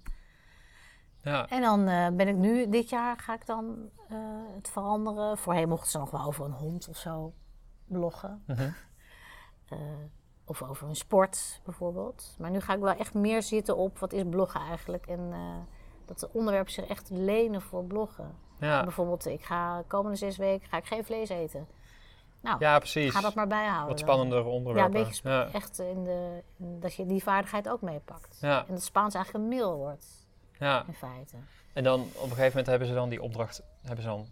Ja, 1.23 1.49
En 1.49 1.61
dan 1.61 1.87
eh, 1.87 2.07
ben 2.07 2.27
ik 2.27 2.35
nu, 2.35 2.69
dit 2.69 2.89
jaar 2.89 3.17
ga 3.19 3.33
ik 3.33 3.45
dan 3.45 3.89
eh, 4.09 4.17
het 4.55 4.69
veranderen. 4.69 5.37
Voorheen 5.37 5.69
mochten 5.69 5.91
ze 5.91 5.97
nog 5.97 6.11
wel 6.11 6.23
over 6.23 6.45
een 6.45 6.51
hond 6.51 6.87
of 6.87 6.97
zo 6.97 7.33
bloggen. 7.85 8.43
mhm. 8.47 8.69
of 10.45 10.61
over 10.63 10.87
een 10.87 10.95
sport 10.95 11.61
bijvoorbeeld. 11.63 12.35
Maar 12.39 12.51
nu 12.51 12.59
ga 12.61 12.73
ik 12.73 12.79
wel 12.79 12.93
echt 12.95 13.13
meer 13.13 13.43
zitten 13.43 13.77
op 13.77 13.99
wat 13.99 14.13
is 14.13 14.23
bloggen 14.29 14.61
eigenlijk. 14.61 15.05
En 15.07 15.29
eh, 15.31 15.39
dat 16.05 16.19
de 16.19 16.29
onderwerpen 16.33 16.73
zich 16.73 16.85
echt 16.85 17.09
lenen 17.09 17.61
voor 17.61 17.83
bloggen. 17.83 18.35
ja. 18.59 18.83
Bijvoorbeeld, 18.83 19.25
ik 19.25 19.43
ga 19.43 19.77
de 19.77 19.83
komende 19.87 20.17
zes 20.17 20.37
weken 20.37 20.67
ga 20.69 20.77
ik 20.77 20.85
geen 20.85 21.05
vlees 21.05 21.29
eten. 21.29 21.67
Nou, 22.41 22.55
ja 22.59 22.77
precies. 22.79 23.11
ga 23.13 23.21
dat 23.21 23.33
maar 23.33 23.47
bijhouden. 23.47 23.87
Wat 23.87 23.99
Ja, 24.43 24.51
onderwerpen. 24.51 24.83
een 24.85 24.91
beetje 24.91 25.13
sp- 25.13 25.25
ja. 25.25 25.47
echt 25.51 25.79
in 25.79 26.03
de, 26.03 26.43
in- 26.57 26.79
dat 26.79 26.93
je 26.93 27.05
die 27.05 27.23
vaardigheid 27.23 27.69
ook 27.69 27.81
meepakt. 27.81 28.37
Ja, 28.41 28.59
En 28.67 28.73
dat 28.73 28.83
Spaans 28.83 29.13
eigenlijk 29.15 29.43
een 29.45 29.49
middel 29.49 29.75
wordt, 29.77 30.05
ja. 30.59 30.83
in 30.87 30.93
feite. 30.93 31.35
En 31.73 31.83
dan 31.83 31.99
op 32.01 32.05
een 32.07 32.21
gegeven 32.21 32.47
moment 32.47 32.67
hebben 32.67 32.87
ze 32.87 32.93
dan 32.93 33.09
die 33.09 33.21
opdracht 33.21 33.63
hebben 33.81 34.01
ze 34.03 34.09
dan 34.09 34.25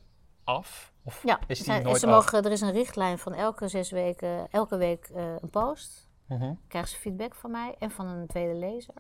af? 0.50 0.92
Of 1.04 1.24
Ja, 1.24 1.40
is 1.48 1.64
die 1.64 1.82
nooit 1.82 2.00
ze 2.00 2.06
af? 2.06 2.12
mogen, 2.14 2.44
er 2.44 2.52
is 2.52 2.62
een 2.62 2.72
richtlijn 2.72 3.18
van 3.20 3.34
elke 3.34 3.68
zes 3.68 3.92
weken, 3.92 4.48
elke 4.52 4.78
week 4.78 5.10
eh, 5.14 5.36
een 5.40 5.50
post. 5.50 6.08
Mhm. 6.28 6.54
krijgen 6.68 6.92
ze 6.92 6.98
feedback 6.98 7.36
van 7.36 7.52
mij 7.52 7.76
en 7.80 7.92
van 7.92 8.08
een 8.08 8.28
tweede 8.28 8.54
lezer. 8.54 8.94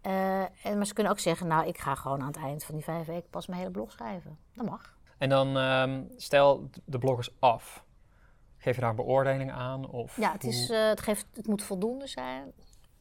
Eh, 0.00 0.40
en, 0.66 0.76
maar 0.76 0.86
ze 0.86 0.94
kunnen 0.94 1.12
ook 1.12 1.18
zeggen, 1.18 1.46
nou, 1.46 1.66
ik 1.66 1.78
ga 1.78 1.94
gewoon 1.94 2.20
aan 2.20 2.26
het 2.26 2.36
eind 2.36 2.64
van 2.64 2.74
die 2.74 2.84
vijf 2.84 3.06
weken 3.06 3.30
pas 3.30 3.46
mijn 3.46 3.60
hele 3.60 3.72
blog 3.72 3.92
schrijven. 3.92 4.38
Dat 4.54 4.66
mag. 4.66 4.96
En 5.18 5.28
dan 5.28 5.56
ehm, 5.56 6.02
stel 6.16 6.70
de 6.84 6.98
bloggers 6.98 7.30
af. 7.40 7.84
Geef 8.58 8.74
je 8.74 8.80
daar 8.80 8.90
een 8.90 8.96
beoordeling 8.96 9.52
aan? 9.52 9.88
Of 9.90 10.16
Ja, 10.16 10.32
het, 10.32 10.44
is, 10.44 10.70
eh, 10.70 10.88
het, 10.88 11.00
geeft, 11.00 11.26
het 11.34 11.46
moet 11.46 11.62
voldoende 11.62 12.06
zijn. 12.06 12.52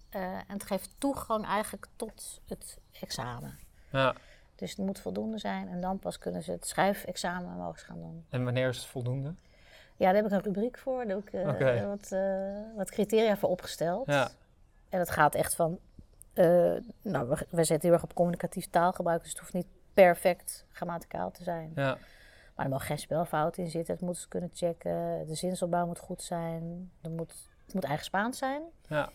En 0.09 0.43
het 0.47 0.63
geeft 0.63 0.95
toegang 0.97 1.45
eigenlijk 1.45 1.87
tot 1.95 2.41
het 2.45 2.79
examen. 3.01 3.59
ja. 3.91 4.15
Dus 4.55 4.69
het 4.69 4.85
moet 4.85 4.99
voldoende 4.99 5.37
zijn 5.37 5.69
en 5.69 5.81
dan 5.81 5.99
pas 5.99 6.17
kunnen 6.17 6.43
ze 6.43 6.51
het 6.51 6.67
schrijfexamen 6.67 7.57
mogen 7.57 7.79
gaan 7.79 7.99
doen. 7.99 8.25
En 8.29 8.43
wanneer 8.43 8.67
is 8.67 8.77
het 8.77 8.85
voldoende? 8.85 9.33
Ja, 9.97 10.05
daar 10.05 10.15
heb 10.15 10.25
ik 10.25 10.31
een 10.31 10.41
rubriek 10.41 10.77
voor. 10.77 11.05
Daar 11.05 11.15
heb 11.15 11.27
ik 11.27 11.33
eh, 11.33 11.87
wat, 11.87 12.11
eh, 12.11 12.75
wat 12.75 12.91
criteria 12.91 13.37
voor 13.37 13.49
opgesteld. 13.49 14.07
Ja. 14.07 14.29
En 14.89 14.99
het 14.99 15.09
gaat 15.09 15.35
echt 15.35 15.55
van... 15.55 15.79
eh, 16.33 16.73
nou, 17.01 17.29
we, 17.29 17.47
we 17.49 17.63
zetten 17.63 17.81
heel 17.81 17.91
erg 17.91 18.03
op 18.03 18.13
communicatief 18.13 18.69
taalgebruik. 18.69 19.21
Dus 19.21 19.29
het 19.29 19.39
hoeft 19.39 19.53
niet 19.53 19.67
perfect 19.93 20.65
grammaticaal 20.71 21.31
te 21.31 21.43
zijn. 21.43 21.71
Ja. 21.75 21.97
Maar 22.55 22.65
er 22.65 22.71
mag 22.71 22.85
geen 22.85 22.99
spelfout 22.99 23.57
in 23.57 23.69
zitten. 23.69 23.93
Het 23.93 24.03
moet 24.03 24.17
ze 24.17 24.27
kunnen 24.27 24.49
checken. 24.53 25.27
De 25.27 25.35
zinsopbouw 25.35 25.85
moet 25.85 25.99
goed 25.99 26.21
zijn. 26.21 26.91
Er 27.01 27.09
moet, 27.09 27.33
het 27.65 27.73
moet 27.73 27.83
eigen 27.83 28.05
Spaans 28.05 28.37
zijn. 28.37 28.61
Ja. 28.87 29.09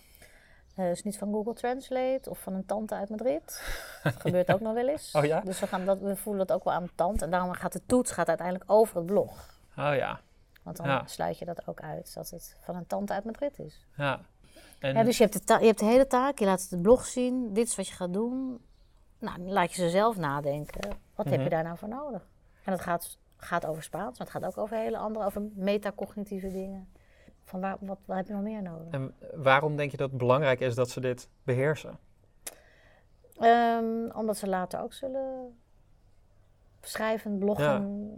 Eh, 0.81 0.89
dus 0.89 1.03
niet 1.03 1.19
van 1.19 1.33
Google 1.33 1.55
Translate 1.55 2.31
of 2.31 2.39
van 2.39 2.55
een 2.55 2.67
tante 2.67 2.95
uit 2.95 3.09
Madrid. 3.09 3.63
Dat 4.03 4.17
gebeurt 4.21 4.53
ook 4.53 4.61
nog 4.61 4.75
wel 4.75 4.89
eens. 4.89 5.13
Oh 5.15 5.25
ja? 5.25 5.41
Dus 5.41 5.61
we, 5.61 5.67
gaan 5.67 5.85
dat, 5.85 5.99
we 6.01 6.17
voelen 6.17 6.47
dat 6.47 6.57
ook 6.57 6.65
wel 6.65 6.73
aan 6.73 6.83
de 6.85 6.91
tand. 6.95 7.23
En 7.23 7.31
daarom 7.31 7.53
gaat 7.53 7.73
de 7.73 7.83
toets 7.87 8.11
gaat 8.11 8.29
uiteindelijk 8.29 8.71
over 8.71 8.97
het 8.97 9.07
blog. 9.07 9.59
Oh 9.77 9.95
ja. 9.95 10.21
Want 10.63 10.77
dan 10.77 10.87
Ja. 10.87 11.03
sluit 11.07 11.39
je 11.39 11.45
dat 11.45 11.69
ook 11.69 11.81
uit, 11.81 12.15
dat 12.15 12.31
het 12.31 12.57
van 12.61 12.77
een 12.77 12.87
tante 12.87 13.13
uit 13.13 13.25
Madrid 13.25 13.59
is. 13.59 13.87
Ja. 13.97 14.21
En, 14.79 14.95
Ja, 14.95 15.03
dus 15.03 15.19
je 15.19 15.25
hebt, 15.25 15.47
de 15.49 15.59
je 15.61 15.67
hebt 15.67 15.79
de 15.79 15.85
hele 15.85 16.07
taak, 16.07 16.39
je 16.39 16.45
laat 16.45 16.67
het 16.71 16.83
blog 16.83 17.05
zien, 17.05 17.53
dit 17.53 17.67
is 17.67 17.77
wat 17.77 17.89
je 17.89 17.95
gaat 17.95 18.13
doen. 18.13 18.61
Nou, 19.19 19.41
laat 19.41 19.73
je 19.73 19.83
ze 19.83 19.91
zelf 19.91 20.17
nadenken. 20.17 20.91
Wat 21.15 21.25
heb 21.27 21.35
Mhm. 21.35 21.43
je 21.45 21.51
daar 21.51 21.63
nou 21.63 21.79
voor 21.79 21.89
nodig? 21.89 22.27
En 22.65 22.73
het 22.73 22.81
gaat, 22.81 23.19
gaat 23.37 23.67
over 23.67 23.83
Spaans, 23.83 24.19
maar 24.19 24.27
het 24.27 24.37
gaat 24.37 24.45
ook 24.45 24.59
over 24.59 24.77
hele 24.77 24.97
andere, 24.99 25.25
over 25.25 25.43
metacognitieve 25.55 26.51
dingen. 26.51 26.93
Van 27.51 27.61
waar, 27.61 27.77
wat, 27.81 27.99
wat 28.05 28.17
heb 28.17 28.27
je 28.27 28.33
nog 28.33 28.43
meer 28.43 28.63
nodig? 28.63 28.87
en 28.91 29.15
waarom 29.35 29.77
denk 29.77 29.91
je 29.91 29.97
dat 29.97 30.09
het 30.09 30.19
belangrijk 30.19 30.61
is 30.61 30.75
dat 30.75 30.91
ze 30.91 31.01
dit 31.01 31.29
beheersen? 31.43 31.99
Ehm, 33.39 34.11
omdat 34.15 34.37
ze 34.37 34.49
later 34.49 34.81
ook 34.81 34.93
zullen 34.93 35.59
schrijven, 36.81 37.39
bloggen, 37.39 38.15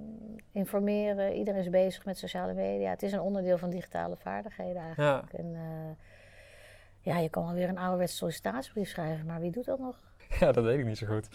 informeren. 0.52 1.34
Iedereen 1.34 1.60
is 1.60 1.70
bezig 1.70 2.04
met 2.04 2.18
sociale 2.18 2.54
media. 2.54 2.90
Het 2.90 3.02
is 3.02 3.12
een 3.12 3.20
onderdeel 3.20 3.58
van 3.58 3.70
digitale 3.70 4.16
vaardigheden 4.16 4.82
eigenlijk. 4.82 5.32
Ja. 5.32 5.38
En, 5.38 5.54
eh, 5.54 5.96
ja, 7.00 7.18
je 7.18 7.28
kan 7.28 7.44
wel 7.44 7.54
weer 7.54 7.68
een 7.68 7.78
ouderwetse 7.78 8.16
sollicitatiebrief 8.16 8.88
schrijven, 8.88 9.26
maar 9.26 9.40
wie 9.40 9.50
doet 9.50 9.64
dat 9.64 9.78
nog? 9.78 9.96
Ja, 10.40 10.52
dat 10.52 10.64
weet 10.64 10.78
ik 10.78 10.86
niet 10.86 10.98
zo 10.98 11.06
goed. 11.06 11.28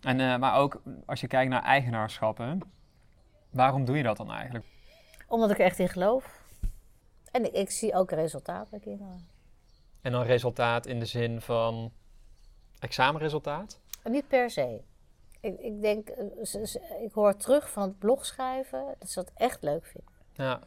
En, 0.00 0.20
eh, 0.20 0.36
maar 0.36 0.56
ook 0.56 0.82
als 1.06 1.20
je 1.20 1.26
kijkt 1.26 1.50
naar 1.50 1.62
eigenaarschappen, 1.62 2.60
waarom 3.50 3.84
doe 3.84 3.96
je 3.96 4.02
dat 4.02 4.16
dan 4.16 4.32
eigenlijk? 4.32 4.64
Omdat 5.28 5.50
ik 5.50 5.58
er 5.58 5.64
echt 5.64 5.78
in 5.78 5.88
geloof. 5.88 6.35
En 7.36 7.44
ik, 7.44 7.52
ik 7.52 7.70
zie 7.70 7.94
ook 7.94 8.10
resultaat 8.10 8.70
bij 8.70 8.78
kinderen. 8.78 9.28
En 10.02 10.12
dan 10.12 10.22
resultaat 10.22 10.86
in 10.86 10.98
de 10.98 11.04
zin 11.04 11.40
van 11.40 11.92
examenresultaat? 12.78 13.80
En 14.02 14.12
niet 14.12 14.28
per 14.28 14.50
se. 14.50 14.80
Ik, 15.40 15.58
ik 15.60 15.82
denk, 15.82 16.08
eh, 16.08 17.02
ik 17.02 17.12
hoor 17.12 17.36
terug 17.36 17.70
van 17.70 17.82
het 17.82 17.98
blogschrijven 17.98 18.94
dat 18.98 19.08
ze 19.10 19.20
dat 19.20 19.32
echt 19.34 19.62
leuk 19.62 19.86
vinden. 19.86 20.12
Ja. 20.32 20.60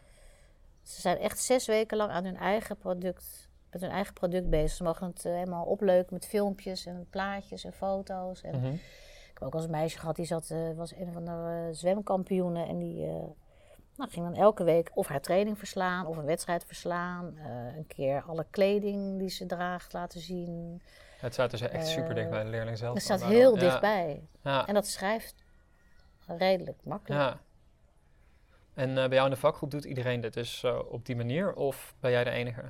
Ze 0.81 1.01
zijn 1.01 1.17
echt 1.17 1.39
zes 1.39 1.65
weken 1.65 1.97
lang 1.97 2.11
aan 2.11 2.23
hun 2.25 2.37
eigen 2.37 2.77
product, 2.77 3.49
met 3.71 3.81
hun 3.81 3.91
eigen 3.91 4.13
product 4.13 4.49
bezig. 4.49 4.77
Ze 4.77 4.83
mogen 4.83 5.07
het 5.07 5.25
eh, 5.25 5.31
helemaal 5.33 5.65
opleuken 5.65 6.13
met 6.13 6.25
filmpjes 6.25 6.85
en 6.85 7.07
plaatjes 7.09 7.63
en 7.63 7.73
foto's. 7.73 8.41
En 8.41 8.59
Mhm. 8.59 8.73
Ik 9.29 9.33
heb 9.33 9.43
ook 9.43 9.53
als 9.61 9.67
meisje 9.67 9.99
gehad, 9.99 10.15
die 10.15 10.25
zat, 10.25 10.49
eh, 10.49 10.71
was 10.75 10.95
een 10.95 11.11
van 11.13 11.25
de 11.25 11.31
eh, 11.31 11.75
zwemkampioenen. 11.75 12.67
En 12.67 12.77
die 12.77 13.05
eh, 13.05 13.13
nou, 13.99 14.11
ging 14.11 14.25
dan 14.25 14.35
elke 14.43 14.63
week 14.63 14.91
of 14.93 15.07
haar 15.07 15.21
training 15.21 15.57
verslaan 15.57 16.05
of 16.05 16.17
een 16.17 16.25
wedstrijd 16.25 16.63
verslaan. 16.65 17.37
Eh, 17.37 17.75
een 17.77 17.87
keer 17.87 18.23
alle 18.27 18.45
kleding 18.49 19.19
die 19.19 19.29
ze 19.29 19.45
draagt 19.45 19.93
laten 19.93 20.19
zien. 20.19 20.81
Het 21.19 21.33
staat 21.33 21.51
dus 21.51 21.61
echt 21.61 21.87
super 21.87 22.13
dicht 22.15 22.25
Eh, 22.25 22.31
bij 22.31 22.43
de 22.43 22.49
leerling 22.49 22.77
zelf. 22.77 22.93
Het 22.93 23.03
staat 23.03 23.23
heel 23.23 23.57
dichtbij. 23.57 24.27
Ja. 24.43 24.67
En 24.67 24.73
dat 24.73 24.87
schrijft 24.87 25.35
redelijk 26.25 26.77
makkelijk. 26.83 27.21
ja. 27.21 27.39
En 28.73 28.89
eh, 28.89 28.95
bij 28.95 29.09
jou 29.13 29.23
in 29.25 29.33
de 29.33 29.39
vakgroep 29.39 29.71
doet 29.71 29.83
iedereen 29.85 30.21
dit 30.21 30.33
dus 30.33 30.63
op 30.89 31.05
die 31.05 31.15
manier? 31.15 31.53
Of 31.53 31.93
ben 31.99 32.11
jij 32.11 32.23
de 32.23 32.29
enige? 32.29 32.61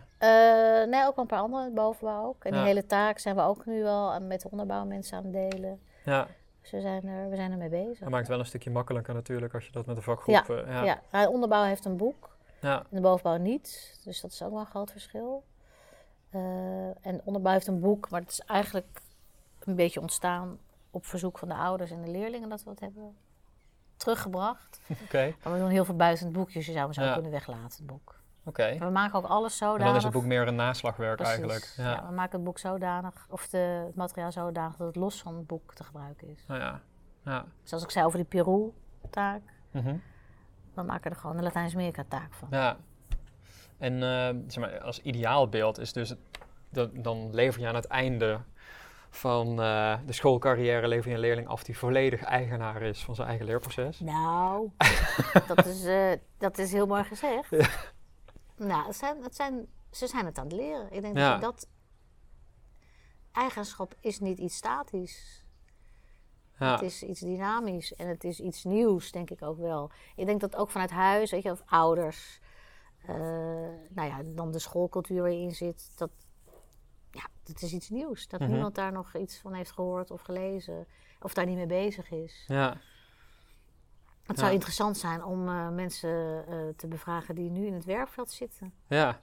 Nee, 0.89 1.05
ook 1.05 1.17
een 1.17 1.25
paar 1.25 1.39
anderen 1.39 1.73
bovenbouw 1.73 2.25
ook. 2.25 2.43
En 2.43 2.51
die 2.51 2.61
hele 2.61 2.85
taak 2.85 3.17
zijn 3.19 3.35
we 3.35 3.41
ook 3.41 3.65
nu 3.65 3.83
wel 3.83 4.19
met 4.19 4.41
de 4.41 4.49
onderbouwmensen 4.51 5.17
aan 5.17 5.23
het 5.23 5.33
delen. 5.33 5.81
Ja, 6.05 6.27
Dus 6.61 6.71
we 6.71 6.81
zijn 6.81 7.07
er, 7.07 7.29
we 7.29 7.35
zijn 7.35 7.51
er 7.51 7.57
mee 7.57 7.69
bezig. 7.69 7.99
dat 7.99 8.09
maakt 8.09 8.27
wel 8.27 8.39
een 8.39 8.45
stukje 8.45 8.69
makkelijker 8.69 9.13
natuurlijk 9.13 9.53
als 9.53 9.65
je 9.65 9.71
dat 9.71 9.85
met 9.85 9.95
de 9.95 10.01
vakgroep... 10.01 10.35
Ja, 10.47 10.55
eh, 10.55 10.85
ja. 10.85 11.01
Ja, 11.11 11.21
de 11.23 11.29
onderbouw 11.29 11.63
heeft 11.63 11.85
een 11.85 11.97
boek. 11.97 12.37
Ja. 12.61 12.79
En 12.79 12.85
de 12.89 13.01
bovenbouw 13.01 13.37
niet. 13.37 13.99
Dus 14.03 14.21
dat 14.21 14.31
is 14.31 14.43
ook 14.43 14.51
wel 14.51 14.59
een 14.59 14.65
groot 14.65 14.91
verschil. 14.91 15.43
Eh, 16.29 16.39
en 16.87 17.15
de 17.15 17.21
onderbouw 17.23 17.53
heeft 17.53 17.67
een 17.67 17.79
boek, 17.79 18.09
maar 18.09 18.21
het 18.21 18.29
is 18.31 18.39
eigenlijk 18.39 19.01
een 19.59 19.75
beetje 19.75 20.01
ontstaan 20.01 20.59
op 20.91 21.05
verzoek 21.05 21.37
van 21.37 21.47
de 21.47 21.53
ouders 21.53 21.91
en 21.91 22.01
de 22.01 22.11
leerlingen 22.11 22.49
dat 22.49 22.63
we 22.63 22.69
het 22.69 22.79
hebben 22.79 23.17
teruggebracht. 23.97 24.79
Oké, 25.05 25.35
Maar 25.43 25.53
we 25.53 25.59
doen 25.59 25.69
heel 25.69 25.85
veel 25.85 25.95
buiten 25.95 26.31
boekjes. 26.31 26.65
Je 26.65 26.71
zou 26.71 26.83
hem 26.83 26.93
zo 26.93 27.01
Ja. 27.03 27.13
kunnen 27.13 27.31
weglaten, 27.31 27.77
het 27.77 27.85
boek. 27.85 28.18
Oké. 28.45 28.75
Maar 28.77 28.87
we 28.87 28.93
maken 28.93 29.17
ook 29.17 29.25
alles 29.25 29.51
En 29.51 29.57
zodanig. 29.57 29.85
dan 29.87 29.95
is 29.95 30.03
het 30.03 30.13
boek 30.13 30.23
meer 30.25 30.47
een 30.47 30.55
naslagwerk 30.55 31.15
Precies. 31.15 31.33
eigenlijk. 31.35 31.73
Ja. 31.77 31.89
Ja. 31.91 32.07
we 32.07 32.13
maken 32.13 32.35
het 32.35 32.43
boek 32.43 32.59
zodanig, 32.59 33.27
of 33.29 33.47
de, 33.47 33.57
het 33.85 33.95
materiaal 33.95 34.31
zodanig 34.31 34.75
dat 34.75 34.87
het 34.87 34.95
los 34.95 35.21
van 35.21 35.35
het 35.35 35.47
boek 35.47 35.73
te 35.73 35.83
gebruiken 35.83 36.27
is. 36.29 36.43
Nou 36.47 36.59
ja. 36.59 36.81
ja. 37.25 37.45
Zoals 37.63 37.83
ik 37.83 37.89
zei 37.91 38.05
over 38.05 38.17
die 38.17 38.27
Peru-taak, 38.27 39.41
Mhm. 39.71 39.95
we 40.73 40.81
maken 40.81 41.11
er 41.11 41.17
gewoon 41.17 41.37
een 41.37 41.43
Latijns-Amerika-taak 41.43 42.33
van. 42.33 42.47
Ja. 42.51 42.77
En 43.77 43.93
eh, 44.03 44.35
zeg 44.47 44.57
maar, 44.63 44.79
als 44.81 45.01
ideaalbeeld 45.01 45.79
is 45.79 45.93
dus, 45.93 46.09
het- 46.09 47.03
dan 47.03 47.29
lever 47.33 47.61
je 47.61 47.67
aan 47.67 47.75
het 47.75 47.87
einde 47.87 48.39
van 49.09 49.61
eh, 49.61 49.97
de 50.05 50.13
schoolcarrière 50.13 50.87
lever 50.87 51.09
je 51.09 51.15
een 51.15 51.21
leerling 51.21 51.47
af 51.47 51.63
die 51.63 51.77
volledig 51.77 52.23
eigenaar 52.23 52.81
is 52.81 53.03
van 53.03 53.15
zijn 53.15 53.27
eigen 53.27 53.45
leerproces. 53.45 53.99
Nou, 53.99 54.69
dat, 55.55 55.65
is, 55.65 55.85
eh, 55.85 56.11
dat 56.37 56.57
is 56.57 56.71
heel 56.71 56.85
mooi 56.87 57.03
gezegd. 57.03 57.49
Nou, 58.59 58.85
het 58.87 58.95
zijn, 58.95 59.23
het 59.23 59.35
zijn, 59.35 59.67
ze 59.91 60.07
zijn 60.07 60.25
het 60.25 60.37
aan 60.37 60.43
het 60.47 60.53
leren. 60.53 60.91
Ik 60.91 61.01
denk 61.01 61.17
Ja. 61.17 61.31
dat, 61.37 61.41
dat 61.41 61.67
eigenschap 63.31 63.95
is 63.99 64.19
niet 64.19 64.37
iets 64.37 64.55
statisch. 64.55 65.45
Ja. 66.59 66.71
Het 66.71 66.81
is 66.81 67.03
iets 67.03 67.19
dynamisch 67.19 67.93
en 67.93 68.07
het 68.07 68.23
is 68.23 68.39
iets 68.39 68.63
nieuws, 68.63 69.11
denk 69.11 69.29
ik 69.29 69.41
ook 69.41 69.57
wel. 69.57 69.91
Ik 70.15 70.25
denk 70.25 70.41
dat 70.41 70.55
ook 70.55 70.69
vanuit 70.71 70.89
huis, 70.91 71.31
weet 71.31 71.43
je, 71.43 71.51
of 71.51 71.61
ouders, 71.65 72.39
eh, 73.01 73.15
nou 73.89 74.07
ja, 74.07 74.21
dan 74.25 74.51
de 74.51 74.59
schoolcultuur 74.59 75.21
waar 75.21 75.31
je 75.31 75.41
in 75.41 75.55
zit, 75.55 75.97
dat, 75.97 76.09
ja, 77.11 77.27
dat 77.43 77.61
is 77.61 77.73
iets 77.73 77.89
nieuws. 77.89 78.27
Dat 78.27 78.39
Mhm. 78.39 78.51
niemand 78.51 78.75
daar 78.75 78.91
nog 78.91 79.15
iets 79.15 79.37
van 79.37 79.53
heeft 79.53 79.71
gehoord 79.71 80.11
of 80.11 80.21
gelezen, 80.21 80.87
of 81.19 81.33
daar 81.33 81.45
niet 81.45 81.55
mee 81.55 81.65
bezig 81.65 82.11
is. 82.11 82.43
ja. 82.47 82.77
Het 84.29 84.37
Ja. 84.37 84.43
zou 84.43 84.53
interessant 84.53 84.97
zijn 84.97 85.23
om 85.23 85.47
eh, 85.47 85.69
mensen 85.69 86.45
eh, 86.47 86.55
te 86.75 86.87
bevragen 86.87 87.35
die 87.35 87.49
nu 87.49 87.65
in 87.65 87.73
het 87.73 87.85
werkveld 87.85 88.31
zitten. 88.31 88.73
Ja. 88.87 88.97
Ja, 88.97 89.07
om 89.09 89.15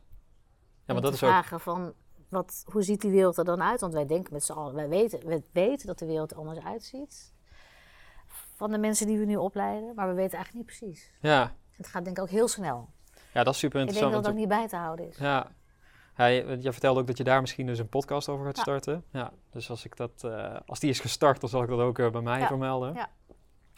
maar 0.87 0.95
dat 0.95 1.05
te 1.05 1.16
is 1.16 1.23
ook... 1.23 1.29
vragen 1.31 1.61
van, 1.61 1.92
wat, 2.29 2.64
hoe 2.73 2.83
ziet 2.83 3.01
die 3.01 3.11
wereld 3.11 3.37
er 3.38 3.45
dan 3.45 3.62
uit? 3.62 3.81
Want 3.81 3.92
wij 3.92 4.07
denken 4.07 4.33
met 4.33 4.45
z'n 4.45 4.53
allen, 4.53 4.75
wij 4.75 4.88
weten, 4.88 5.27
we 5.27 5.42
weten 5.53 5.87
dat 5.87 5.99
de 5.99 6.07
wereld 6.07 6.31
er 6.31 6.37
anders 6.37 6.59
uitziet. 6.64 7.35
Van 8.55 8.71
de 8.71 8.79
mensen 8.79 9.07
die 9.07 9.19
we 9.19 9.25
nu 9.25 9.37
opleiden, 9.37 9.95
maar 9.95 10.09
we 10.09 10.14
weten 10.14 10.35
eigenlijk 10.37 10.66
niet 10.69 10.79
precies. 10.79 11.12
Ja. 11.21 11.53
Het 11.71 11.87
gaat 11.87 12.05
denk 12.05 12.16
ik 12.16 12.23
ook 12.23 12.29
heel 12.31 12.49
snel. 12.49 12.88
ja, 13.33 13.45
dat 13.45 13.55
is 13.55 13.59
super 13.61 13.81
Ik 13.81 13.87
denk 13.87 13.97
interessant. 13.99 14.12
dat 14.12 14.23
dat 14.23 14.33
ook 14.33 14.38
niet 14.38 14.49
bij 14.49 14.69
te 14.69 14.77
houden 14.77 15.09
is. 15.09 15.16
ja. 15.16 15.51
Ja, 16.16 16.25
je, 16.27 16.59
je 16.61 16.73
vertelde 16.73 17.01
ook 17.01 17.07
dat 17.07 17.16
je 17.16 17.25
daar 17.25 17.40
misschien 17.40 17.66
dus 17.66 17.79
een 17.79 17.88
podcast 17.88 18.29
over 18.29 18.47
gaat 18.47 18.59
starten. 18.59 19.05
Ja. 19.12 19.33
Dus 19.51 19.71
als, 19.71 19.85
ik 19.85 19.97
dat, 19.97 20.25
eh, 20.25 20.57
als 20.66 20.81
die 20.81 20.90
is 20.90 21.01
gestart, 21.01 21.40
dan 21.40 21.49
zal 21.51 21.62
ik 21.62 21.69
dat 21.69 21.79
ook 21.81 21.97
bij 22.12 22.21
mij 22.21 22.38
Ja. 22.40 22.47
vermelden. 22.47 22.95
Ja. 22.95 23.09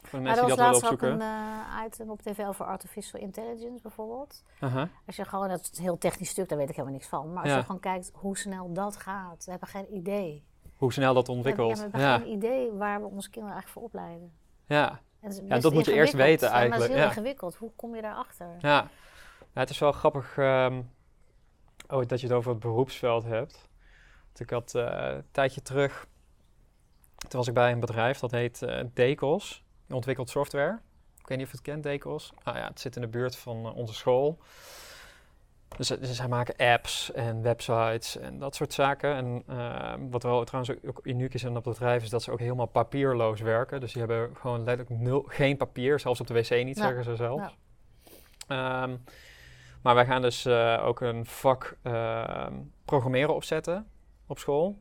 Voor 0.09 0.21
Maar 0.21 0.29
mensen 0.29 0.49
er 0.51 0.57
die 0.57 0.65
was 0.65 0.81
dat 0.81 0.91
willen 0.91 1.19
laatst 1.19 1.31
ook 1.31 1.71
een 1.71 1.81
eh, 1.81 1.87
item 1.87 2.11
op 2.11 2.23
tv 2.23 2.47
over 2.47 2.65
artificial 2.67 3.21
intelligence 3.21 3.83
bijvoorbeeld. 3.83 4.43
Aha. 4.61 4.89
Als 5.07 5.17
je 5.17 5.25
gewoon, 5.25 5.49
dat 5.49 5.69
is 5.73 5.79
een 5.79 5.85
heel 5.85 5.99
technisch 5.99 6.29
stuk, 6.31 6.49
daar 6.49 6.59
weet 6.59 6.69
ik 6.69 6.75
helemaal 6.77 6.97
niks 6.97 7.09
van. 7.09 7.33
Maar 7.33 7.43
als 7.43 7.53
Ja. 7.53 7.59
je 7.59 7.65
gewoon 7.65 7.81
kijkt 7.81 8.11
hoe 8.15 8.39
snel 8.39 8.73
dat 8.73 8.97
gaat, 8.97 9.45
we 9.45 9.51
hebben 9.51 9.69
geen 9.69 9.95
idee. 9.95 10.45
Hoe 10.77 10.93
snel 10.93 11.15
dat 11.15 11.29
ontwikkelt. 11.29 11.79
ja, 11.79 11.91
we 11.91 11.99
Ja. 11.99 12.11
hebben 12.11 12.27
geen 12.29 12.37
idee 12.37 12.73
waar 12.73 13.01
we 13.01 13.07
onze 13.07 13.31
kinderen 13.31 13.57
eigenlijk 13.57 13.69
voor 13.69 13.83
opleiden. 13.83 14.33
Ja. 14.67 15.01
Ja, 15.49 15.59
dat 15.59 15.73
moet 15.73 15.85
je 15.85 15.93
eerst 15.93 16.13
weten 16.13 16.47
Ja, 16.49 16.53
maar 16.55 16.63
het 16.63 16.71
eigenlijk, 16.71 16.81
is 16.83 16.89
heel 16.89 16.97
ja. 16.99 17.09
ingewikkeld. 17.09 17.57
Hoe 17.57 17.71
kom 17.77 17.95
je 17.95 18.03
daarachter? 18.03 18.47
Ja. 18.59 18.89
ja, 19.53 19.61
het 19.61 19.71
is 19.71 19.79
wel 19.79 19.93
grappig 19.93 20.39
ehm, 20.39 20.83
oh, 21.89 22.07
dat 22.07 22.21
je 22.21 22.27
het 22.27 22.37
over 22.37 22.51
het 22.51 22.61
beroepsveld 22.61 23.25
hebt. 23.25 23.69
Want 24.27 24.41
ik 24.41 24.51
had 24.51 24.75
eh, 24.75 25.15
een 25.17 25.25
tijdje 25.31 25.63
terug, 25.63 26.07
toen 27.17 27.39
was 27.39 27.49
ik 27.49 27.55
bij 27.55 27.73
een 27.73 27.81
bedrijf 27.81 28.19
dat 28.19 28.31
heet 28.31 28.63
eh 28.63 28.85
Decos. 28.95 29.65
Die 29.89 29.97
ontwikkelt 29.97 30.31
software. 30.31 30.79
Ik 31.21 31.29
weet 31.29 31.39
niet 31.39 31.47
of 31.47 31.53
je 31.53 31.59
het 31.59 31.67
kent, 31.67 31.83
Decos. 31.83 32.33
Nou 32.45 32.57
ja, 32.57 32.69
het 32.69 32.81
zit 32.81 32.97
in 32.97 33.03
de 33.03 33.09
buurt 33.09 33.37
van 33.37 33.67
eh, 33.67 33.77
onze 33.77 33.95
school. 33.95 34.39
Dus, 35.77 35.89
dus 35.89 36.17
zij 36.17 36.29
maken 36.29 36.57
apps 36.57 37.13
en 37.13 37.43
websites 37.43 38.17
en 38.17 38.39
dat 38.39 38.55
soort 38.55 38.73
zaken. 38.73 39.15
En 39.15 39.43
uh, 39.51 39.95
wat 40.11 40.23
wel 40.23 40.45
trouwens 40.45 40.85
ook 40.87 41.01
uniek 41.03 41.35
is 41.35 41.43
in 41.43 41.55
dat 41.55 41.63
bedrijf, 41.63 42.03
is 42.03 42.11
dat 42.11 42.23
ze 42.23 42.31
ook 42.31 42.39
helemaal 42.39 42.67
papierloos 42.67 43.41
werken. 43.41 43.81
Dus 43.81 43.93
die 43.93 44.03
hebben 44.03 44.37
gewoon 44.37 44.65
letterlijk 44.65 45.01
nul, 45.01 45.25
geen 45.27 45.57
papier, 45.57 46.01
zelfs 46.01 46.21
op 46.21 46.27
de 46.27 46.35
wc 46.35 46.65
niet, 46.65 46.77
zeggen 46.77 47.05
ze 47.05 47.17
zelf. 47.17 47.55
Ja. 48.49 48.83
Um, 48.83 49.05
maar 49.83 49.95
wij 49.95 50.07
gaan 50.07 50.23
dus 50.23 50.47
uh, 50.47 50.83
ook 50.85 51.01
een 51.01 51.27
vak 51.27 51.77
uh, 51.83 52.47
programmeren 52.85 53.35
opzetten 53.35 53.89
op 54.27 54.39
school. 54.39 54.79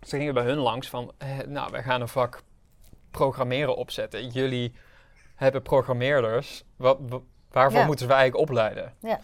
Dus 0.00 0.08
toen 0.08 0.18
gingen 0.18 0.34
bij 0.34 0.44
hun 0.44 0.58
langs 0.58 0.88
van, 0.88 1.12
eh, 1.18 1.38
nou, 1.38 1.70
wij 1.70 1.82
gaan 1.82 2.00
een 2.00 2.08
vak 2.08 2.42
programmeren 3.16 3.76
opzetten. 3.76 4.28
Jullie 4.28 4.72
hebben 5.34 5.62
programmeerders. 5.62 6.64
Wat, 6.76 6.98
waarvoor 7.50 7.80
ja. 7.80 7.86
moeten 7.86 8.06
we 8.06 8.12
eigenlijk 8.12 8.50
opleiden? 8.50 8.92
Ja. 9.00 9.20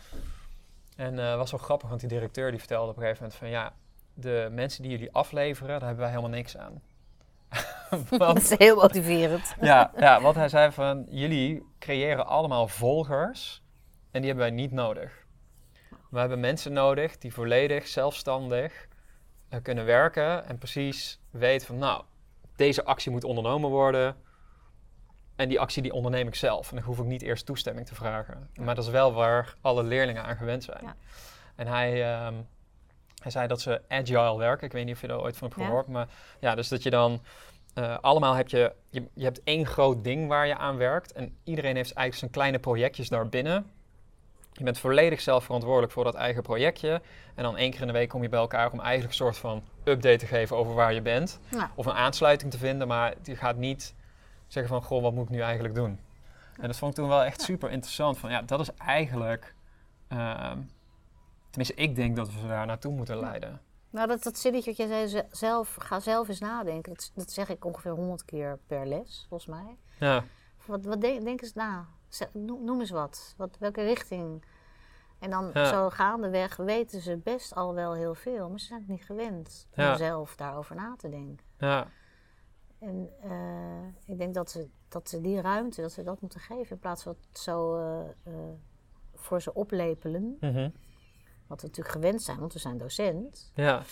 En 0.97 1.19
uh, 1.19 1.37
was 1.37 1.51
wel 1.51 1.61
grappig, 1.61 1.89
want 1.89 2.01
die 2.01 2.09
directeur 2.09 2.51
die 2.51 2.59
vertelde 2.59 2.91
op 2.91 2.97
een 2.97 3.03
gegeven 3.03 3.23
moment 3.23 3.41
van 3.41 3.49
ja, 3.49 3.73
de 4.15 4.49
mensen 4.53 4.83
die 4.83 4.91
jullie 4.91 5.13
afleveren, 5.13 5.69
daar 5.69 5.89
hebben 5.89 5.99
wij 5.99 6.09
helemaal 6.09 6.37
niks 6.37 6.57
aan. 6.57 6.83
want, 8.09 8.19
dat 8.19 8.37
is 8.37 8.59
heel 8.59 8.77
motiverend. 8.77 9.55
ja, 9.61 9.93
ja, 9.97 10.21
wat 10.21 10.35
hij 10.35 10.49
zei 10.49 10.73
van 10.73 11.07
jullie 11.09 11.63
creëren 11.79 12.27
allemaal 12.27 12.69
volgers 12.69 13.63
en 14.11 14.21
die 14.21 14.31
hebben 14.31 14.49
wij 14.49 14.57
niet 14.57 14.73
nodig. 14.73 15.27
We 16.11 16.19
hebben 16.19 16.41
mensen 16.41 16.73
nodig 16.73 17.19
die 17.19 17.33
volledig 17.33 17.87
zelfstandig 17.87 18.89
uh, 19.51 19.61
kunnen 19.63 19.85
werken 19.85 20.47
en 20.47 20.59
precies 20.59 21.21
weten 21.31 21.67
van 21.67 21.79
nou, 21.79 22.03
deze 22.61 22.85
actie 22.85 23.11
moet 23.11 23.25
ondernomen 23.25 23.71
worden. 23.71 24.17
En 25.37 25.49
die 25.49 25.61
actie 25.61 25.83
die 25.83 25.93
onderneem 25.93 26.27
ik 26.27 26.35
zelf. 26.35 26.71
En 26.71 26.77
dan 26.77 26.85
hoef 26.85 26.99
ik 26.99 27.05
niet 27.05 27.23
eerst 27.23 27.47
toestemming 27.47 27.87
te 27.87 27.95
vragen. 27.95 28.51
Maar 28.55 28.75
dat 28.75 28.85
is 28.85 28.91
wel 28.91 29.13
waar 29.13 29.55
alle 29.61 29.83
leerlingen 29.83 30.25
aan 30.25 30.37
gewend 30.37 30.65
zijn. 30.65 30.83
Ja. 30.83 30.97
En 31.57 31.67
hij, 31.67 31.91
um, 32.27 32.47
hij 33.23 33.31
zei 33.31 33.47
dat 33.47 33.61
ze 33.61 33.83
agile 33.89 34.39
werken. 34.39 34.67
Ik 34.67 34.73
weet 34.73 34.85
niet 34.85 34.95
of 34.95 35.01
je 35.01 35.09
er 35.09 35.21
ooit 35.21 35.37
van 35.37 35.49
hebt 35.49 35.61
gehoord. 35.61 35.87
Ja. 35.87 35.93
Maar 35.93 36.09
ja, 36.41 36.55
dus 36.55 36.69
dat 36.69 36.83
je 36.83 36.91
dan 36.91 37.21
uh, 37.75 37.99
allemaal 38.01 38.35
heb 38.35 38.49
je, 38.49 38.73
je, 38.91 39.09
je 39.15 39.25
hebt 39.25 39.43
één 39.45 39.67
groot 39.67 40.05
ding 40.05 40.29
waar 40.29 40.47
je 40.47 40.57
aan 40.57 40.77
werkt. 40.77 41.13
En 41.13 41.37
iedereen 41.45 41.77
heeft 41.77 41.93
eigenlijk 41.93 42.17
zijn 42.17 42.31
kleine 42.31 42.59
projectjes 42.59 43.09
daarbinnen. 43.09 43.71
Je 44.53 44.65
bent 44.65 44.79
volledig 44.79 45.21
zelf 45.21 45.45
verantwoordelijk 45.45 45.93
voor 45.93 46.05
dat 46.05 46.15
eigen 46.15 46.43
projectje. 46.43 47.03
En 47.35 47.43
dan 47.43 47.57
één 47.57 47.71
keer 47.71 47.81
in 47.81 47.87
de 47.87 47.93
week 47.93 48.09
kom 48.09 48.23
je 48.23 48.29
bij 48.29 48.41
elkaar 48.41 48.73
om 48.73 48.81
eigenlijk 48.81 49.11
een 49.11 49.25
soort 49.25 49.39
van 49.39 49.63
update 49.85 50.17
te 50.17 50.27
geven 50.27 50.57
over 50.57 50.75
waar 50.75 50.95
je 50.95 51.03
bent. 51.03 51.41
Ja. 51.49 51.71
Of 51.75 51.87
een 51.87 51.93
aansluiting 51.93 52.51
te 52.51 52.59
vinden, 52.59 52.89
maar 52.89 53.15
je 53.23 53.37
gaat 53.37 53.57
niet 53.57 53.95
zeggen 54.47 54.73
van, 54.73 54.83
goh, 54.83 55.03
wat 55.03 55.13
moet 55.13 55.25
ik 55.25 55.31
nu 55.31 55.41
eigenlijk 55.41 55.75
doen? 55.75 56.01
En 56.61 56.67
dat 56.67 56.77
vond 56.77 56.91
ik 56.91 56.99
toen 56.99 57.09
wel 57.09 57.25
echt 57.25 57.41
super 57.41 57.71
interessant. 57.71 58.19
Van 58.19 58.31
ja, 58.31 58.43
dat 58.43 58.61
is 58.61 58.75
eigenlijk, 58.75 59.55
uh, 60.09 60.53
tenminste 61.51 61.75
ik 61.75 61.95
denk 61.95 62.17
dat 62.17 62.33
we 62.33 62.49
daar 62.49 62.67
naartoe 62.67 62.93
moeten 62.93 63.21
leiden. 63.21 63.61
Nou, 63.91 64.09
dat, 64.09 64.23
dat 64.23 64.39
zinnetje 64.39 64.71
wat 64.71 64.89
jij 64.89 65.07
zei, 65.07 65.23
zelf, 65.31 65.77
ga 65.79 66.01
zelf 66.01 66.29
eens 66.29 66.41
nadenken. 66.41 66.93
Dat, 66.95 67.11
dat 67.15 67.31
zeg 67.31 67.49
ik 67.49 67.65
ongeveer 67.65 67.93
honderd 67.93 68.25
keer 68.25 68.59
per 68.67 68.87
les, 68.87 69.27
volgens 69.29 69.51
mij. 69.51 69.77
Ja. 69.99 70.25
Wat, 70.67 70.85
wat 70.85 71.01
denk, 71.01 71.25
denk 71.25 71.43
eens 71.43 71.55
na? 71.55 71.89
Noem 72.33 72.81
eens 72.81 72.91
wat. 72.91 73.35
wat 73.37 73.57
welke 73.59 73.83
richting? 73.83 74.45
En 75.19 75.31
dan 75.31 75.51
ja. 75.55 75.65
zo 75.65 75.91
gaandeweg 75.91 76.57
weten 76.57 77.01
ze 77.01 77.17
best 77.17 77.55
al 77.55 77.75
wel 77.75 77.95
heel 77.95 78.15
veel, 78.15 78.49
maar 78.49 78.61
ze 78.61 78.67
zijn 78.67 78.81
het 78.81 78.89
niet 78.89 79.05
gewend 79.05 79.69
om 79.77 79.97
zelf 79.97 80.37
daarover 80.37 80.77
na 80.77 80.95
te 80.97 81.09
denken. 81.09 81.47
Ja. 81.59 81.87
En 82.79 83.11
uh, 83.25 84.13
ik 84.13 84.19
denk 84.19 84.35
dat 84.35 84.51
ze, 84.51 84.69
dat 84.89 85.09
ze 85.09 85.21
die 85.21 85.41
ruimte, 85.41 85.81
dat 85.81 85.93
ze 85.93 86.03
dat 86.03 86.21
moeten 86.21 86.41
geven 86.41 86.71
in 86.71 86.79
plaats 86.79 87.03
van 87.03 87.17
het 87.29 87.39
zo 87.39 87.79
uh, 87.79 88.09
uh, 88.27 88.35
voor 89.15 89.43
ze 89.43 89.55
oplepelen. 89.55 90.37
Mm 90.41 90.53
-hmm. 90.55 90.73
Wat 91.47 91.61
we 91.61 91.67
natuurlijk 91.67 91.95
gewend 91.95 92.23
zijn, 92.23 92.39
want 92.39 92.53
we 92.53 92.59
zijn 92.59 92.79
docent. 92.79 93.53
Ja. 93.55 93.83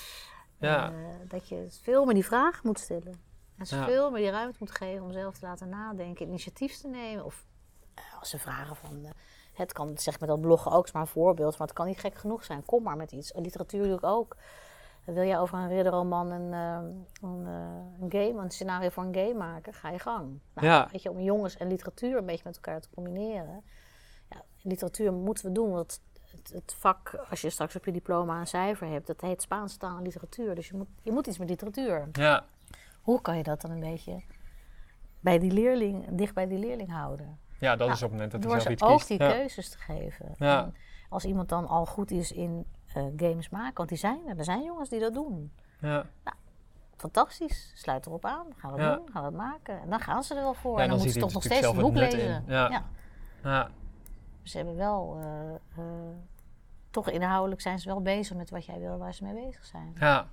ja. 0.58 0.92
dat 1.28 1.48
je 1.48 1.66
veel 1.70 2.04
meer 2.04 2.14
die 2.14 2.24
vraag 2.24 2.62
moet 2.62 2.78
stellen. 2.78 3.20
En 3.56 3.66
ze 3.66 3.84
veel 3.84 4.10
meer 4.10 4.22
die 4.22 4.30
ruimte 4.30 4.56
moet 4.60 4.70
geven 4.70 5.04
om 5.04 5.12
zelf 5.12 5.38
te 5.38 5.46
laten 5.46 5.68
nadenken, 5.68 6.26
initiatief 6.26 6.76
te 6.76 6.88
nemen. 6.88 7.24
Of 7.24 7.46
ze 8.28 8.38
vragen 8.38 8.76
van, 8.76 9.06
het 9.52 9.72
kan, 9.72 9.98
zeg 9.98 10.20
met 10.20 10.28
dat 10.28 10.40
bloggen 10.40 10.72
ook, 10.72 10.84
is 10.84 10.92
maar 10.92 11.02
een 11.02 11.08
voorbeeld, 11.08 11.58
maar 11.58 11.66
het 11.66 11.76
kan 11.76 11.86
niet 11.86 11.98
gek 11.98 12.14
genoeg 12.14 12.44
zijn. 12.44 12.64
Kom 12.64 12.82
maar 12.82 12.96
met 12.96 13.12
iets. 13.12 13.32
Literatuur 13.34 13.84
doe 13.84 13.96
ik 13.96 14.04
ook. 14.04 14.36
Wil 15.04 15.24
jij 15.24 15.38
over 15.38 15.58
een 15.58 15.68
ridderroman 15.68 16.30
een, 16.30 16.52
uh, 16.52 16.90
een, 17.22 17.46
uh, 17.46 18.00
een, 18.00 18.10
game, 18.10 18.42
een 18.42 18.50
scenario 18.50 18.88
voor 18.88 19.04
een 19.04 19.14
game 19.14 19.34
maken? 19.34 19.74
Ga 19.74 19.90
je 19.90 19.98
gang. 19.98 20.40
Nou, 20.54 20.66
ja. 20.66 20.88
Weet 20.92 21.02
je, 21.02 21.10
om 21.10 21.20
jongens 21.20 21.56
en 21.56 21.68
literatuur 21.68 22.16
een 22.16 22.26
beetje 22.26 22.42
met 22.44 22.54
elkaar 22.54 22.80
te 22.80 22.88
combineren. 22.94 23.64
Ja, 24.30 24.42
literatuur 24.62 25.12
moeten 25.12 25.44
we 25.44 25.52
doen, 25.52 25.70
want 25.70 26.02
het, 26.30 26.50
het, 26.52 26.74
vak, 26.78 27.14
als 27.30 27.40
je 27.40 27.50
straks 27.50 27.76
op 27.76 27.84
je 27.84 27.92
diploma 27.92 28.40
een 28.40 28.46
cijfer 28.46 28.88
hebt, 28.88 29.06
dat 29.06 29.20
heet 29.20 29.42
Spaans 29.42 29.76
taal 29.76 29.96
en 29.96 30.02
literatuur. 30.02 30.54
Dus 30.54 30.68
je 30.68 30.76
moet, 30.76 30.88
je 31.02 31.12
moet 31.12 31.26
iets 31.26 31.38
met 31.38 31.48
literatuur. 31.48 32.08
Ja. 32.12 32.44
Hoe 33.02 33.20
kan 33.20 33.36
je 33.36 33.42
dat 33.42 33.60
dan 33.60 33.70
een 33.70 33.80
beetje 33.80 34.22
bij 35.20 35.38
die 35.38 35.52
leerling, 35.52 36.06
dicht 36.10 36.34
bij 36.34 36.46
die 36.46 36.58
leerling 36.58 36.90
houden? 36.90 37.38
Ja, 37.58 37.70
dat 37.70 37.78
nou, 37.78 37.90
is 37.90 37.96
op 38.02 38.10
het 38.10 38.10
moment 38.10 38.30
dat 38.30 38.42
hij 38.44 38.60
zelf 38.60 38.72
iets 38.72 38.82
ook 38.82 38.96
kiest. 38.96 39.08
die 39.08 39.22
ja. 39.22 39.30
keuzes 39.30 39.68
te 39.70 39.78
geven. 39.78 40.34
Ja. 40.36 40.70
Als 41.08 41.24
iemand 41.24 41.48
dan 41.48 41.66
al 41.66 41.86
goed 41.86 42.10
is 42.10 42.32
in 42.32 42.66
uh, 42.96 43.02
games 43.16 43.48
maken, 43.48 43.74
want 43.76 43.88
die 43.88 43.98
zijn 43.98 44.20
er. 44.28 44.38
Er 44.38 44.44
zijn 44.44 44.62
jongens 44.64 44.88
die 44.88 45.00
dat 45.00 45.14
doen. 45.14 45.52
Ja. 45.80 46.06
Nou, 46.24 46.36
fantastisch. 46.96 47.72
Sluit 47.74 48.06
erop 48.06 48.24
aan. 48.24 48.46
Gaan 48.56 48.72
we 48.72 48.80
Ja. 48.80 48.94
doen. 48.96 49.08
Gaan 49.12 49.22
we 49.22 49.28
het 49.28 49.36
maken. 49.36 49.80
En 49.80 49.90
dan 49.90 50.00
gaan 50.00 50.22
ze 50.24 50.34
er 50.34 50.42
wel 50.42 50.54
voor. 50.54 50.76
Ja, 50.76 50.82
en 50.82 50.88
dan, 50.88 50.96
dan 50.98 51.06
moeten 51.06 51.14
ze 51.20 51.26
toch 51.26 51.32
nog 51.34 51.42
steeds 51.42 51.66
het 51.66 51.76
boek 51.80 51.94
lezen. 51.94 52.44
Ja. 52.46 52.82
Ja. 53.42 53.70
Ze 54.42 54.56
hebben 54.56 54.76
wel... 54.76 55.18
eh, 55.20 55.54
eh, 55.54 55.84
toch 56.90 57.08
inhoudelijk 57.10 57.60
zijn 57.60 57.78
ze 57.78 57.88
wel 57.88 58.02
bezig 58.02 58.36
met 58.36 58.50
wat 58.50 58.64
jij 58.64 58.78
wil, 58.78 58.98
waar 58.98 59.14
ze 59.14 59.24
mee 59.24 59.44
bezig 59.46 59.64
zijn. 59.64 59.92
Ja. 59.98 60.26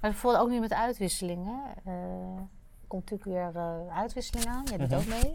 Maar 0.00 0.10
bijvoorbeeld 0.10 0.44
ook 0.44 0.50
nu 0.50 0.60
met 0.60 0.72
uitwisselingen. 0.72 1.62
eh 1.84 1.92
komt 2.86 3.10
natuurlijk 3.10 3.54
weer 3.54 3.62
eh, 3.62 3.96
uitwisseling 3.98 4.46
aan. 4.46 4.62
Jij 4.64 4.76
doet 4.78 4.88
Mhm. 4.90 4.98
ook 4.98 5.06
mee. 5.06 5.32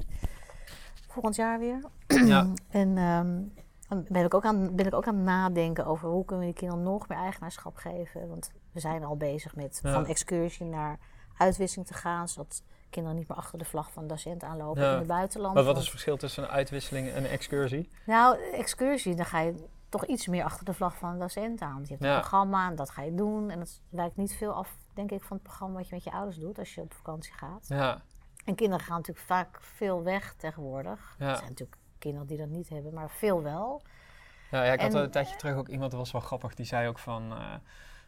Volgend 1.14 1.36
jaar 1.36 1.60
weer. 1.60 1.80
Ja. 2.08 2.48
En 2.70 2.98
ehm, 2.98 3.42
dan 3.88 4.06
ben 4.10 4.26
ik, 4.26 4.34
ook 4.34 4.46
aan, 4.46 4.76
ben 4.76 4.86
ik 4.86 4.94
ook 4.94 5.08
aan 5.08 5.16
het 5.16 5.24
nadenken 5.26 5.86
over 5.86 6.10
hoe 6.10 6.26
kunnen 6.26 6.46
we 6.46 6.52
die 6.52 6.60
kinderen 6.62 6.84
nog 6.94 7.08
meer 7.08 7.18
eigenaarschap 7.18 7.76
geven. 7.76 8.30
Want 8.30 8.52
we 8.72 8.80
zijn 8.80 9.04
al 9.04 9.18
bezig 9.18 9.56
met 9.56 9.80
Ja. 9.84 9.94
van 9.94 10.06
excursie 10.06 10.66
naar 10.66 11.00
uitwisseling 11.38 11.88
te 11.88 11.94
gaan. 11.94 12.28
Zodat 12.28 12.64
kinderen 12.90 13.18
niet 13.18 13.28
meer 13.28 13.38
achter 13.38 13.58
de 13.58 13.66
vlag 13.66 13.92
van 13.92 14.02
de 14.04 14.08
docent 14.10 14.44
aanlopen 14.44 14.82
Ja. 14.84 14.92
in 14.92 14.98
het 14.98 15.08
buitenland. 15.08 15.54
Maar 15.54 15.64
wat 15.64 15.76
is 15.76 15.82
het 15.82 15.92
verschil 15.92 16.18
tussen 16.18 16.44
een 16.44 16.50
uitwisseling 16.50 17.10
en 17.10 17.24
een 17.24 17.30
excursie? 17.30 17.90
Nou, 18.06 18.38
excursie, 18.54 19.16
dan 19.16 19.26
ga 19.26 19.40
je 19.40 19.54
toch 19.90 20.06
iets 20.06 20.28
meer 20.28 20.44
achter 20.44 20.66
de 20.66 20.74
vlag 20.74 20.98
van 20.98 21.14
de 21.14 21.20
docent 21.20 21.62
aan. 21.62 21.74
Want 21.74 21.88
je 21.88 21.94
hebt 21.94 22.06
Ja. 22.06 22.14
een 22.14 22.20
programma 22.20 22.70
en 22.70 22.76
dat 22.76 22.90
ga 22.90 23.02
je 23.02 23.14
doen. 23.16 23.50
En 23.50 23.60
dat 23.60 23.82
wijkt 23.90 24.16
niet 24.18 24.34
veel 24.36 24.52
af, 24.54 24.78
denk 24.94 25.12
ik, 25.12 25.24
van 25.24 25.38
het 25.38 25.46
programma 25.46 25.76
wat 25.78 25.88
je 25.88 25.96
met 25.96 26.04
je 26.04 26.12
ouders 26.12 26.38
doet 26.38 26.60
als 26.60 26.76
je 26.76 26.82
op 26.82 26.94
vakantie 26.94 27.34
gaat. 27.34 27.66
Ja. 27.68 28.02
En 28.44 28.56
kinderen 28.56 28.86
gaan 28.86 28.98
natuurlijk 28.98 29.26
vaak 29.26 29.62
veel 29.62 30.04
weg 30.04 30.34
tegenwoordig. 30.34 31.16
Ja. 31.20 31.30
Er 31.30 31.36
zijn 31.36 31.50
natuurlijk 31.50 31.78
kinderen 32.00 32.28
die 32.28 32.38
dat 32.38 32.48
niet 32.48 32.70
hebben, 32.70 32.94
maar 32.94 33.10
veel 33.10 33.44
wel. 33.44 33.82
Ja, 34.52 34.64
ja, 34.64 34.74
ik 34.74 34.82
had 34.82 34.94
En- 34.94 35.04
een 35.04 35.12
tijdje 35.12 35.36
terug 35.36 35.56
ook 35.56 35.68
iemand, 35.68 35.92
dat 35.92 36.00
was 36.00 36.12
wel 36.12 36.22
grappig, 36.22 36.54
die 36.56 36.66
zei 36.66 36.88
ook 36.88 37.00
van... 37.00 37.32
eh, 37.32 37.54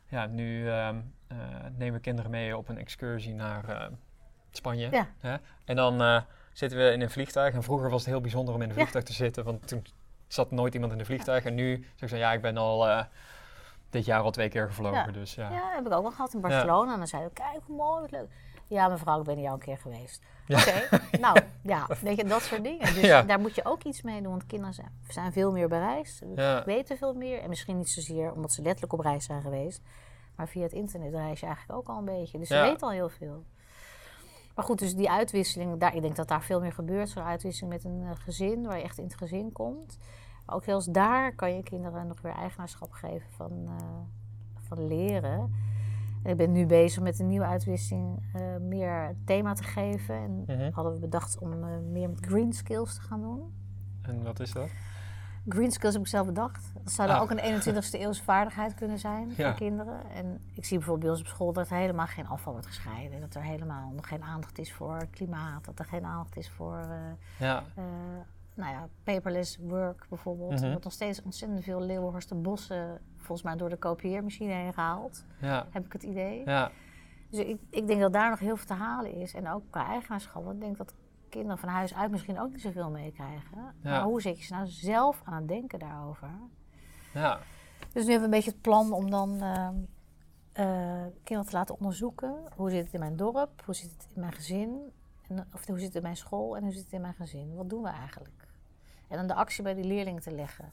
ja, 0.07 0.25
nu 0.25 0.69
ehm, 0.69 1.01
eh, 1.27 1.37
nemen 1.77 1.93
we 1.93 1.99
kinderen 1.99 2.31
mee 2.31 2.57
op 2.57 2.69
een 2.69 2.77
excursie 2.77 3.33
naar 3.33 3.69
eh, 3.69 3.87
Spanje. 4.51 4.89
Ja. 4.91 5.07
Hè? 5.19 5.35
En 5.65 5.75
dan 5.75 6.01
eh, 6.01 6.21
zitten 6.53 6.77
we 6.79 6.91
in 6.91 7.01
een 7.01 7.09
vliegtuig. 7.09 7.53
En 7.53 7.63
vroeger 7.63 7.89
was 7.89 7.99
het 8.01 8.09
heel 8.09 8.21
bijzonder 8.21 8.53
om 8.53 8.61
in 8.61 8.69
een 8.69 8.75
vliegtuig 8.75 9.05
te 9.05 9.13
zitten, 9.13 9.43
want 9.43 9.67
toen 9.67 9.85
zat 10.27 10.51
nooit 10.51 10.73
iemand 10.73 10.91
in 10.93 10.99
een 10.99 11.05
vliegtuig. 11.05 11.45
En 11.45 11.55
nu 11.55 11.75
zeg 11.75 12.01
ik 12.01 12.07
zo, 12.09 12.15
ja, 12.15 12.33
ik 12.33 12.41
ben 12.41 12.57
al 12.57 13.05
dit 13.89 14.05
jaar 14.05 14.21
al 14.21 14.31
twee 14.31 14.49
keer 14.49 14.67
gevlogen, 14.67 15.05
Ja. 15.05 15.11
dus 15.11 15.35
ja. 15.35 15.49
Ja, 15.51 15.71
heb 15.75 15.85
ik 15.85 15.93
ook 15.93 16.01
wel 16.01 16.11
gehad 16.11 16.33
in 16.33 16.41
Barcelona. 16.41 16.91
En 16.91 16.97
dan 16.97 17.07
zeiden 17.07 17.31
we, 17.33 17.41
kijk 17.41 17.59
hoe 17.65 17.75
mooi, 17.75 18.01
wat 18.01 18.11
leuk. 18.11 18.29
Ja, 18.67 18.87
mevrouw, 18.87 19.19
ik 19.19 19.25
ben 19.25 19.37
hier 19.37 19.47
al 19.47 19.53
een 19.53 19.59
keer 19.59 19.77
geweest. 19.77 20.21
Ja. 20.47 20.59
Oké, 20.59 20.99
nou 21.25 21.39
ja, 21.61 21.87
weet 22.01 22.17
je, 22.17 22.23
dat 22.23 22.41
soort 22.41 22.63
dingen. 22.63 22.93
Dus 22.93 23.01
Ja. 23.11 23.21
daar 23.21 23.39
moet 23.39 23.55
je 23.55 23.65
ook 23.65 23.83
iets 23.83 24.01
mee 24.01 24.21
doen, 24.21 24.31
want 24.31 24.45
kinderen 24.45 24.73
zijn, 24.73 24.91
zijn 25.07 25.31
veel 25.31 25.51
meer 25.51 25.67
bereisd. 25.67 26.23
Ja. 26.35 26.63
weten 26.65 26.97
veel 26.97 27.13
meer. 27.13 27.39
En 27.41 27.49
misschien 27.49 27.77
niet 27.77 27.89
zozeer 27.89 28.33
omdat 28.33 28.51
ze 28.51 28.61
letterlijk 28.61 28.93
op 28.93 28.99
reis 28.99 29.25
zijn 29.25 29.41
geweest. 29.41 29.81
Maar 30.35 30.47
via 30.47 30.63
het 30.63 30.73
internet 30.73 31.13
reis 31.13 31.39
je 31.39 31.45
eigenlijk 31.45 31.79
ook 31.79 31.87
al 31.87 31.97
een 31.97 32.05
beetje. 32.05 32.37
Dus 32.39 32.47
ze 32.47 32.61
weten 32.61 32.87
al 32.87 32.93
heel 32.93 33.09
veel. 33.09 33.43
Maar 34.55 34.65
goed, 34.65 34.79
dus 34.79 34.95
die 34.95 35.09
uitwisseling, 35.09 35.79
daar, 35.79 35.95
ik 35.95 36.01
denk 36.01 36.15
dat 36.15 36.27
daar 36.27 36.43
veel 36.43 36.59
meer 36.59 36.73
gebeurt. 36.73 37.09
Zo'n 37.09 37.23
uitwisseling 37.23 37.73
met 37.73 37.83
een 37.83 38.01
eh, 38.03 38.09
gezin, 38.23 38.65
waar 38.65 38.77
je 38.77 38.83
echt 38.83 38.97
in 38.97 39.03
het 39.03 39.17
gezin 39.17 39.51
komt. 39.51 39.97
Maar 40.45 40.55
ook 40.55 40.63
zelfs 40.63 40.85
daar 40.85 41.35
kan 41.35 41.55
je 41.55 41.63
kinderen 41.63 42.07
nog 42.07 42.21
weer 42.21 42.33
eigenaarschap 42.33 42.91
geven 42.91 43.29
van, 43.35 43.63
eh, 43.65 44.63
van 44.67 44.87
leren. 44.87 45.55
En 46.25 46.31
ik 46.31 46.37
ben 46.37 46.51
nu 46.51 46.65
bezig 46.65 47.03
met 47.03 47.19
een 47.19 47.27
nieuwe 47.27 47.45
uitwisseling 47.45 48.23
eh, 48.33 48.41
meer 48.59 49.15
thema 49.25 49.53
te 49.53 49.63
geven. 49.63 50.15
En 50.15 50.43
Mhm. 50.47 50.71
hadden 50.71 50.93
we 50.93 50.99
bedacht 50.99 51.39
om 51.39 51.51
eh, 51.63 51.69
meer 51.91 52.09
met 52.09 52.25
green 52.25 52.53
skills 52.53 52.95
te 52.95 53.01
gaan 53.01 53.21
doen. 53.21 53.53
En 54.01 54.23
wat 54.23 54.39
is 54.39 54.51
dat? 54.51 54.69
Green 55.49 55.71
skills 55.71 55.93
heb 55.93 56.01
ik 56.03 56.07
zelf 56.09 56.25
bedacht. 56.25 56.71
Dat 56.83 56.91
zou 56.91 57.07
dan 57.07 57.17
Ah. 57.17 57.23
ook 57.23 57.29
een 57.31 57.39
21ste 57.39 57.97
eeuwse 57.99 58.23
vaardigheid 58.33 58.73
kunnen 58.73 58.99
zijn 58.99 59.33
Ja. 59.37 59.47
voor 59.49 59.53
kinderen. 59.57 60.09
En 60.09 60.39
ik 60.53 60.65
zie 60.65 60.77
bijvoorbeeld 60.77 60.99
bij 60.99 61.09
ons 61.09 61.19
op 61.29 61.35
school 61.35 61.53
dat 61.53 61.69
er 61.69 61.77
helemaal 61.77 62.05
geen 62.07 62.27
afval 62.27 62.51
wordt 62.51 62.67
gescheiden. 62.67 63.19
Dat 63.21 63.35
er 63.35 63.41
helemaal 63.43 63.91
nog 63.95 64.07
geen 64.07 64.23
aandacht 64.23 64.57
is 64.59 64.73
voor 64.73 65.05
klimaat. 65.11 65.65
Dat 65.65 65.79
er 65.79 65.85
geen 65.85 66.05
aandacht 66.05 66.37
is 66.37 66.49
voor 66.49 66.77
eh, 66.77 66.97
Ja, 67.47 67.63
nou 68.55 68.71
ja, 68.73 68.87
paperless 69.03 69.57
work 69.57 70.05
bijvoorbeeld. 70.09 70.51
Mhm. 70.53 70.63
Er 70.63 70.69
wordt 70.69 70.83
nog 70.83 70.93
steeds 70.93 71.21
ontzettend 71.21 71.63
veel 71.63 71.81
Leeuwenhorsten 71.81 72.41
bossen 72.41 73.01
volgens 73.17 73.43
mij 73.43 73.55
door 73.55 73.69
de 73.69 73.77
kopieermachine 73.77 74.53
heen 74.53 74.73
gehaald. 74.73 75.25
Ja, 75.41 75.67
Heb 75.71 75.85
ik 75.85 75.93
het 75.93 76.03
idee. 76.03 76.41
ja, 76.45 76.71
Dus 77.29 77.39
ik, 77.39 77.59
ik 77.69 77.87
denk 77.87 78.01
dat 78.01 78.13
daar 78.13 78.29
nog 78.29 78.39
heel 78.39 78.55
veel 78.57 78.65
te 78.65 78.73
halen 78.73 79.13
is. 79.13 79.33
En 79.33 79.49
ook 79.49 79.63
qua 79.69 79.85
eigenaarschap. 79.87 80.43
Want 80.43 80.55
ik 80.55 80.61
denk 80.61 80.77
dat 80.77 80.93
kinderen 81.29 81.57
van 81.57 81.69
huis 81.69 81.93
uit 81.95 82.11
misschien 82.11 82.39
ook 82.39 82.51
niet 82.51 82.61
zoveel 82.61 82.89
meekrijgen. 82.89 83.75
Maar 83.83 84.03
hoe 84.03 84.21
zet 84.21 84.37
je 84.37 84.43
ze 84.45 84.53
nou 84.53 84.67
zelf 84.67 85.21
aan 85.25 85.35
het 85.35 85.47
denken 85.47 85.79
daarover? 85.79 86.29
ja, 87.13 87.39
Dus 87.93 88.05
nu 88.05 88.11
hebben 88.11 88.17
we 88.17 88.23
een 88.23 88.29
beetje 88.29 88.51
het 88.51 88.61
plan 88.61 88.93
om 88.93 89.09
dan 89.09 89.41
ehm, 89.41 89.75
eh, 90.51 91.05
kinderen 91.23 91.51
te 91.51 91.57
laten 91.57 91.75
onderzoeken. 91.79 92.35
Hoe 92.55 92.69
zit 92.69 92.83
het 92.83 92.93
in 92.93 92.99
mijn 92.99 93.15
dorp? 93.15 93.61
Hoe 93.65 93.73
zit 93.75 93.91
het 93.91 94.07
in 94.13 94.19
mijn 94.21 94.33
gezin? 94.33 94.91
En, 95.27 95.47
of 95.53 95.65
hoe 95.67 95.77
zit 95.77 95.87
het 95.87 95.95
in 95.95 96.01
mijn 96.01 96.17
school? 96.17 96.55
En 96.57 96.63
hoe 96.63 96.71
zit 96.71 96.83
het 96.83 96.93
in 96.93 97.01
mijn 97.01 97.13
gezin? 97.13 97.55
Wat 97.55 97.69
doen 97.69 97.81
we 97.83 97.89
eigenlijk? 97.89 98.44
En 99.07 99.17
dan 99.17 99.27
de 99.27 99.33
actie 99.33 99.63
bij 99.63 99.73
die 99.73 99.83
leerlingen 99.83 100.21
te 100.21 100.31
leggen. 100.31 100.71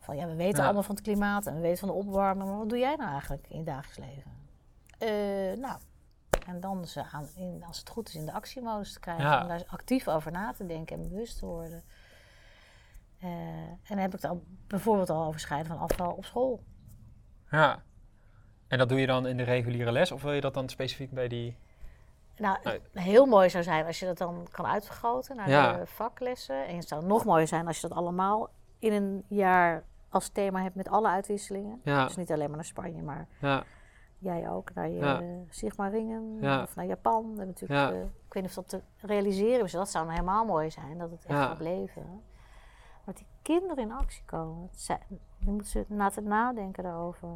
Van 0.00 0.16
ja, 0.16 0.26
we 0.26 0.34
weten 0.34 0.58
Ja. 0.58 0.64
allemaal 0.64 0.82
van 0.82 0.94
het 0.94 1.04
klimaat 1.04 1.46
en 1.46 1.54
we 1.54 1.60
weten 1.60 1.78
van 1.78 1.88
de 1.88 1.94
opwarming. 1.94 2.48
Maar 2.48 2.58
wat 2.58 2.68
doe 2.68 2.78
jij 2.78 2.96
nou 2.96 3.10
eigenlijk 3.10 3.46
in 3.48 3.58
je 3.58 3.64
dagelijks 3.64 3.98
leven? 3.98 4.32
Eh, 4.98 5.58
nou, 5.60 5.78
en 6.46 6.60
dan 6.60 6.86
ze 6.86 7.04
aan, 7.04 7.28
in, 7.36 7.64
als 7.66 7.78
het 7.78 7.88
goed 7.88 8.08
is 8.08 8.14
in 8.14 8.26
de 8.26 8.32
actiemodus 8.32 8.92
te 8.92 9.00
krijgen. 9.00 9.24
Ja. 9.24 9.42
Om 9.42 9.48
daar 9.48 9.64
actief 9.66 10.08
over 10.08 10.32
na 10.32 10.52
te 10.52 10.66
denken 10.66 10.96
en 10.96 11.08
bewust 11.08 11.38
te 11.38 11.46
worden. 11.46 11.82
Eh, 13.20 13.28
en 13.28 13.78
dan 13.88 13.98
heb 13.98 14.06
ik 14.14 14.22
het 14.22 14.30
al, 14.30 14.44
bijvoorbeeld 14.66 15.10
al 15.10 15.24
over 15.24 15.40
scheiden 15.40 15.72
van 15.72 15.80
afval 15.80 16.12
op 16.12 16.24
school. 16.24 16.62
ja. 17.50 17.82
En 18.68 18.78
dat 18.78 18.88
doe 18.88 19.00
je 19.00 19.06
dan 19.06 19.26
in 19.26 19.36
de 19.36 19.42
reguliere 19.42 19.92
les 19.92 20.12
of 20.12 20.22
wil 20.22 20.32
je 20.32 20.40
dat 20.40 20.54
dan 20.54 20.68
specifiek 20.68 21.10
bij 21.10 21.28
die... 21.28 21.56
Nou, 22.36 22.58
heel 22.92 23.26
mooi 23.26 23.50
zou 23.50 23.64
zijn 23.64 23.86
als 23.86 23.98
je 23.98 24.06
dat 24.06 24.18
dan 24.18 24.46
kan 24.50 24.66
uitvergroten 24.66 25.36
naar 25.36 25.48
Ja. 25.50 25.72
de 25.76 25.86
vaklessen. 25.86 26.66
En 26.66 26.76
het 26.76 26.88
zou 26.88 27.04
nog 27.04 27.24
mooier 27.24 27.46
zijn 27.48 27.66
als 27.66 27.80
je 27.80 27.88
dat 27.88 27.96
allemaal 27.96 28.48
in 28.78 28.92
een 28.92 29.24
jaar 29.28 29.84
als 30.08 30.28
thema 30.28 30.62
hebt 30.62 30.74
met 30.74 30.88
alle 30.88 31.08
uitwisselingen. 31.08 31.80
Ja, 31.84 32.04
Dus 32.04 32.16
niet 32.16 32.32
alleen 32.32 32.46
maar 32.46 32.56
naar 32.56 32.64
Spanje, 32.64 33.02
maar 33.02 33.26
ja, 33.38 33.64
jij 34.18 34.50
ook 34.50 34.74
naar 34.74 34.88
je 34.88 34.98
Ja. 34.98 35.22
Sigmaringen 35.48 36.38
Ja. 36.40 36.62
of 36.62 36.76
naar 36.76 36.86
Japan. 36.86 37.32
Natuurlijk, 37.36 37.90
eh, 37.92 38.00
ik 38.02 38.32
weet 38.32 38.42
niet 38.42 38.56
of 38.58 38.64
dat 38.64 38.68
te 38.68 38.80
realiseren 39.06 39.64
is. 39.64 39.72
Dat 39.72 39.90
zou 39.90 40.04
nou 40.04 40.16
helemaal 40.18 40.44
mooi 40.44 40.70
zijn, 40.70 40.98
dat 40.98 41.10
het 41.10 41.24
echt 41.24 41.38
Ja. 41.38 41.46
gaat 41.46 41.58
leven. 41.60 42.22
Maar 43.04 43.14
die 43.14 43.26
kinderen 43.42 43.78
in 43.84 43.92
actie 43.92 44.22
komen. 44.24 44.68
Zijn, 44.72 45.00
je 45.38 45.50
moet 45.50 45.66
ze 45.66 45.84
laten 45.88 46.24
nadenken 46.24 46.82
daarover. 46.82 47.28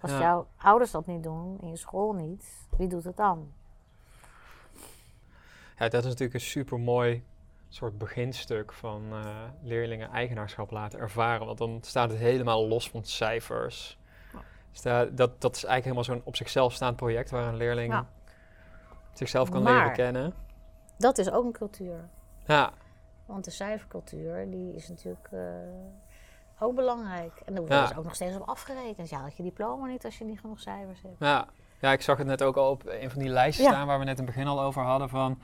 Als 0.00 0.12
jouw 0.18 0.46
ouders 0.56 0.90
dat 0.90 1.06
niet 1.06 1.22
doen, 1.22 1.58
in 1.60 1.68
je 1.68 1.76
school 1.76 2.12
niet, 2.12 2.66
wie 2.76 2.88
doet 2.88 3.04
het 3.04 3.16
dan? 3.16 3.52
Ja, 5.78 5.88
dat 5.88 6.02
is 6.02 6.08
natuurlijk 6.10 6.34
een 6.34 6.40
super 6.40 6.80
mooi 6.80 7.24
soort 7.68 7.98
beginstuk 7.98 8.72
van 8.72 9.02
eh, 9.12 9.26
leerlingen 9.62 10.10
eigenaarschap 10.10 10.70
laten 10.70 10.98
ervaren. 10.98 11.46
Want 11.46 11.58
dan 11.58 11.78
staat 11.80 12.10
het 12.10 12.18
helemaal 12.18 12.68
los 12.68 12.90
van 12.90 13.04
cijfers. 13.04 13.98
Ja. 14.32 14.38
Sta- 14.72 15.04
dat, 15.04 15.40
dat 15.40 15.56
is 15.56 15.64
eigenlijk 15.64 15.84
helemaal 15.84 16.04
zo'n 16.04 16.22
op 16.24 16.36
zichzelf 16.36 16.72
staand 16.72 16.96
project 16.96 17.30
waar 17.30 17.46
een 17.48 17.56
leerling 17.56 17.92
Ja. 17.92 18.06
zichzelf 19.12 19.48
kan 19.50 19.62
Maar- 19.62 19.72
leren 19.76 19.92
kennen. 19.92 20.34
Dat 20.98 21.18
is 21.18 21.30
ook 21.30 21.44
een 21.44 21.52
cultuur. 21.52 22.08
Ja, 22.46 22.70
Want 23.26 23.44
de 23.44 23.50
cijfercultuur, 23.50 24.50
die 24.50 24.74
is 24.74 24.88
natuurlijk 24.88 25.28
eh, 25.30 25.40
ook 26.58 26.74
belangrijk. 26.74 27.32
En 27.44 27.54
daar 27.54 27.56
wordt 27.64 27.72
Ja. 27.72 27.86
dus 27.86 27.96
ook 27.96 28.04
nog 28.04 28.14
steeds 28.14 28.36
op 28.36 28.48
afgerekend. 28.48 29.08
Ja, 29.08 29.18
had 29.20 29.36
je 29.36 29.42
diploma 29.42 29.86
niet 29.86 30.04
als 30.04 30.18
je 30.18 30.24
niet 30.24 30.40
genoeg 30.40 30.60
cijfers 30.60 31.02
hebt. 31.02 31.18
ja. 31.18 31.46
ja, 31.80 31.92
ik 31.92 32.02
zag 32.02 32.18
het 32.18 32.26
net 32.26 32.42
ook 32.42 32.56
al 32.56 32.70
op 32.70 32.82
een 32.86 33.10
van 33.10 33.20
die 33.20 33.28
lijsten 33.30 33.64
staan 33.64 33.86
waar 33.86 33.98
we 33.98 34.04
net 34.04 34.18
in 34.18 34.24
het 34.24 34.34
begin 34.34 34.48
al 34.48 34.60
over 34.62 34.82
hadden 34.82 35.08
van 35.08 35.40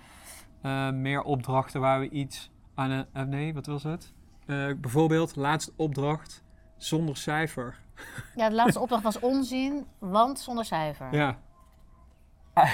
eh, 0.63 0.91
meer 0.91 1.23
opdrachten 1.23 1.81
waar 1.81 2.01
we 2.01 2.09
iets 2.09 2.51
aan 2.75 2.91
een... 2.91 3.07
eh, 3.13 3.23
nee, 3.23 3.55
wat 3.55 3.67
was 3.67 3.83
het? 3.83 4.13
Eh, 4.47 4.71
bijvoorbeeld, 4.77 5.37
laatste 5.37 5.73
opdracht 5.77 6.43
zonder 6.77 7.17
cijfer. 7.17 7.79
Ja, 8.35 8.49
de 8.49 8.55
laatste 8.55 8.81
opdracht 8.81 9.03
was 9.03 9.19
onzin, 9.21 9.87
want 9.99 10.39
zonder 10.41 10.65
cijfer. 10.65 11.15
Ja. 11.15 11.39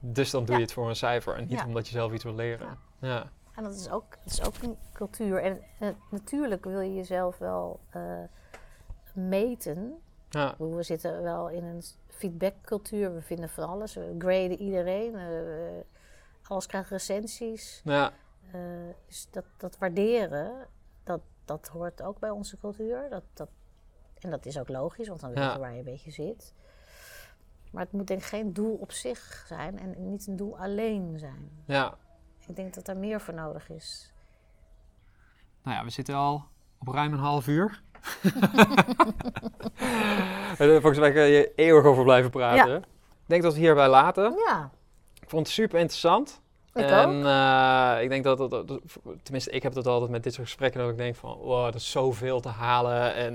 dus 0.00 0.30
dan 0.30 0.44
doe 0.44 0.54
je 0.56 0.62
het 0.62 0.72
voor 0.72 0.88
een 0.88 0.96
cijfer 0.96 1.34
en 1.34 1.40
niet 1.40 1.58
Ja. 1.58 1.66
omdat 1.66 1.86
je 1.86 1.92
zelf 1.92 2.12
iets 2.12 2.24
wil 2.24 2.34
leren. 2.34 2.78
Ja. 3.00 3.30
En 3.54 3.64
dat 3.64 3.74
is 3.74 3.90
ook, 3.90 4.10
dat 4.24 4.32
is 4.32 4.42
ook 4.44 4.54
een 4.62 4.76
cultuur. 4.92 5.42
En 5.42 5.60
natuurlijk 6.10 6.64
wil 6.64 6.80
je 6.80 6.94
jezelf 6.94 7.38
wel 7.38 7.80
eh, 7.90 8.02
meten. 9.12 9.92
Ja. 10.28 10.54
We 10.58 10.82
zitten 10.82 11.22
wel 11.22 11.48
in 11.48 11.64
een 11.64 11.82
feedbackcultuur. 12.16 13.14
We 13.14 13.20
vinden 13.22 13.48
van 13.48 13.68
alles. 13.68 13.94
We 13.94 14.14
graden 14.18 14.58
iedereen. 14.60 15.16
alles 16.42 16.66
krijgt 16.66 16.90
recensies. 16.90 17.80
Ja. 17.84 18.12
Eh, 18.52 18.60
dus 19.06 19.28
dat, 19.30 19.44
dat 19.56 19.78
waarderen, 19.78 20.66
dat, 21.04 21.20
dat 21.44 21.68
hoort 21.68 22.02
ook 22.02 22.18
bij 22.18 22.30
onze 22.30 22.56
cultuur. 22.58 23.06
Dat, 23.10 23.22
dat, 23.34 23.48
en 24.18 24.30
dat 24.30 24.46
is 24.46 24.58
ook 24.58 24.68
logisch, 24.68 25.08
want 25.08 25.20
dan 25.20 25.30
weet 25.30 25.38
Ja. 25.38 25.52
je 25.52 25.58
waar 25.58 25.72
je 25.72 25.78
een 25.78 25.84
beetje 25.84 26.10
zit. 26.10 26.54
Maar 27.72 27.82
het 27.82 27.92
moet 27.92 28.06
denk 28.06 28.20
ik 28.20 28.26
geen 28.26 28.52
doel 28.52 28.74
op 28.74 28.92
zich 28.92 29.44
zijn 29.48 29.78
en 29.78 29.94
niet 30.10 30.26
een 30.26 30.36
doel 30.36 30.58
alleen 30.58 31.18
zijn. 31.18 31.50
ja. 31.64 31.94
Ik 32.46 32.56
denk 32.56 32.74
dat 32.74 32.88
er 32.88 32.96
meer 32.96 33.20
voor 33.20 33.34
nodig 33.34 33.68
is. 33.70 34.12
Nou 35.62 35.76
ja, 35.76 35.84
we 35.84 35.90
zitten 35.90 36.14
al 36.14 36.44
op 36.78 36.88
ruim 36.88 37.12
een 37.12 37.18
half 37.18 37.46
uur. 37.46 37.82
Volgens 40.80 40.98
mij 40.98 41.12
kan 41.12 41.22
je 41.28 41.52
eeuwig 41.56 41.84
over 41.84 42.04
blijven 42.04 42.30
praten. 42.30 42.76
Ik 42.76 43.32
denk 43.32 43.42
dat 43.42 43.52
we 43.52 43.58
het 43.58 43.66
hierbij 43.66 43.88
laten. 43.88 44.34
Ja, 44.46 44.70
Ik 45.22 45.28
vond 45.30 45.46
het 45.46 45.54
super 45.54 45.78
interessant. 45.78 46.40
ik 46.74 46.84
en 46.90 47.08
ook. 47.08 47.24
eh, 47.24 48.02
ik 48.02 48.08
denk 48.08 48.24
dat, 48.24 48.38
dat, 48.38 48.50
dat- 48.50 48.80
tenminste, 49.22 49.50
ik 49.50 49.62
heb 49.62 49.74
het 49.74 49.86
altijd 49.86 50.10
met 50.10 50.22
dit 50.22 50.34
soort 50.34 50.46
gesprekken 50.46 50.80
dat 50.80 50.90
ik 50.90 50.96
denk 50.96 51.16
van, 51.16 51.36
wow, 51.38 51.66
er 51.66 51.74
is 51.74 51.90
zoveel 51.90 52.40
te 52.40 52.48
halen 52.48 53.14
en 53.14 53.34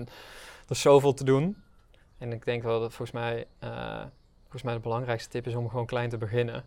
er 0.66 0.72
is 0.72 0.82
zoveel 0.82 1.14
te 1.14 1.24
doen. 1.24 1.58
En 2.18 2.32
ik 2.32 2.46
denk 2.46 2.64
wel 2.64 2.80
dat 2.80 2.94
volgens 2.94 3.12
mij, 3.12 3.46
eh, 3.60 4.02
volgens 4.42 4.64
mij 4.64 4.74
de 4.74 4.80
belangrijkste 4.80 5.30
tip 5.30 5.48
is 5.48 5.56
om 5.56 5.70
gewoon 5.70 5.86
klein 5.86 6.10
te 6.10 6.18
beginnen. 6.18 6.64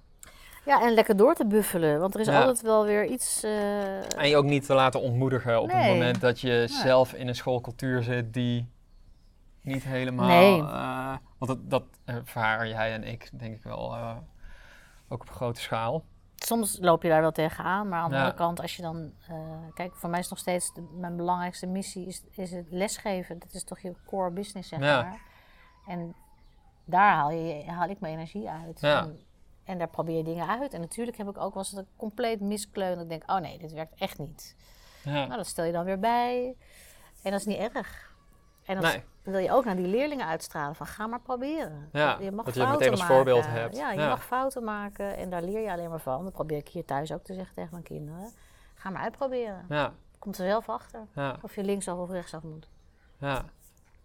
Ja, 0.66 0.82
en 0.82 0.94
lekker 0.94 1.16
door 1.16 1.34
te 1.34 1.46
buffelen, 1.46 2.00
want 2.00 2.14
er 2.14 2.20
is 2.20 2.26
Ja. 2.26 2.38
altijd 2.38 2.60
wel 2.62 2.84
weer 2.84 3.04
iets... 3.06 3.42
eh, 3.42 4.18
En 4.18 4.28
je 4.28 4.36
ook 4.36 4.44
niet 4.44 4.66
te 4.66 4.74
laten 4.74 5.00
ontmoedigen 5.00 5.60
op 5.60 5.72
het 5.72 5.86
moment 5.86 6.20
dat 6.20 6.40
je 6.40 6.64
zelf 6.68 7.12
in 7.12 7.28
een 7.28 7.34
schoolcultuur 7.34 8.02
zit 8.02 8.34
die 8.34 8.66
niet 9.64 9.84
helemaal... 9.84 10.26
Nee. 10.26 10.60
eh, 10.60 11.16
want 11.38 11.50
dat, 11.50 11.70
dat 11.70 11.84
ervaren 12.04 12.68
jij 12.68 12.92
en 12.92 13.04
ik 13.04 13.30
denk 13.38 13.56
ik 13.56 13.62
wel 13.62 13.94
eh, 13.94 14.16
ook 15.08 15.20
op 15.20 15.30
grote 15.30 15.60
schaal. 15.60 16.04
Soms 16.34 16.78
loop 16.80 17.02
je 17.02 17.08
daar 17.08 17.20
wel 17.20 17.32
tegenaan, 17.32 17.88
maar 17.88 18.00
aan 18.00 18.08
de 18.10 18.14
Ja. 18.14 18.20
andere 18.20 18.38
kant, 18.38 18.60
als 18.60 18.76
je 18.76 18.82
dan... 18.82 19.12
eh, 19.28 19.36
kijk, 19.74 19.94
voor 19.96 20.10
mij 20.10 20.18
is 20.20 20.28
nog 20.28 20.38
steeds 20.38 20.72
de- 20.74 20.88
mijn 20.92 21.16
belangrijkste 21.16 21.66
missie 21.66 22.06
is, 22.06 22.22
is 22.30 22.50
het 22.50 22.66
lesgeven. 22.70 23.38
Dat 23.38 23.52
is 23.52 23.64
toch 23.64 23.78
je 23.80 23.94
core 24.06 24.30
business, 24.30 24.68
zeg 24.68 24.78
Ja. 24.80 25.02
maar. 25.02 25.20
En 25.86 26.14
daar 26.84 27.12
haal, 27.14 27.30
je, 27.30 27.64
haal 27.70 27.88
ik 27.88 28.00
mijn 28.00 28.14
energie 28.14 28.48
uit. 28.50 28.80
Ja. 28.80 29.02
En, 29.02 29.18
en 29.64 29.78
daar 29.78 29.88
probeer 29.88 30.16
je 30.16 30.22
dingen 30.24 30.48
uit. 30.48 30.72
En 30.74 30.80
natuurlijk 30.80 31.16
heb 31.16 31.28
ik 31.28 31.38
ook 31.38 31.54
wel 31.54 31.62
eens 31.62 31.72
ik 31.72 31.86
compleet 31.96 32.40
miskleun. 32.40 32.94
Dat 32.94 33.02
ik 33.02 33.08
denk, 33.08 33.30
oh 33.30 33.38
nee, 33.38 33.58
dit 33.58 33.72
werkt 33.72 33.94
echt 34.00 34.18
niet. 34.18 34.56
Ja. 35.04 35.12
Nou, 35.12 35.36
dat 35.36 35.46
stel 35.46 35.64
je 35.64 35.72
dan 35.72 35.84
weer 35.84 35.98
bij. 36.00 36.56
En 37.22 37.30
dat 37.30 37.40
is 37.40 37.46
niet 37.46 37.58
erg. 37.58 38.12
En 38.64 38.74
dat 38.80 38.92
Nee. 38.92 39.02
Wil 39.24 39.38
je 39.40 39.52
ook 39.52 39.64
naar 39.64 39.76
die 39.76 39.86
leerlingen 39.86 40.26
uitstralen. 40.26 40.74
Van, 40.74 40.86
ga 40.86 41.06
maar 41.06 41.20
proberen. 41.20 41.88
Ja, 41.92 42.16
je 42.20 42.30
mag 42.32 42.44
dat 42.44 42.54
je 42.54 42.66
meteen 42.66 42.90
als 42.90 43.00
maken. 43.00 43.14
voorbeeld 43.14 43.46
hebt. 43.46 43.76
Ja, 43.76 43.92
je 43.92 44.00
Ja. 44.00 44.08
mag 44.08 44.24
fouten 44.24 44.64
maken. 44.64 45.16
En 45.16 45.30
daar 45.30 45.42
leer 45.42 45.60
je 45.60 45.70
alleen 45.72 45.90
maar 45.90 46.00
van. 46.00 46.24
Dat 46.24 46.32
probeer 46.32 46.58
ik 46.58 46.68
hier 46.68 46.84
thuis 46.84 47.12
ook 47.12 47.24
te 47.24 47.34
zeggen 47.34 47.54
tegen 47.54 47.70
mijn 47.70 47.82
kinderen. 47.82 48.30
Ga 48.74 48.90
maar 48.90 49.02
uitproberen. 49.02 49.64
Ja, 49.68 49.92
Komt 50.18 50.38
er 50.38 50.46
zelf 50.46 50.68
achter. 50.68 51.00
ja, 51.14 51.36
Of 51.42 51.54
je 51.54 51.64
linksaf 51.64 51.98
of 51.98 52.10
rechtsaf 52.10 52.42
moet. 52.42 52.68
ja. 53.18 53.42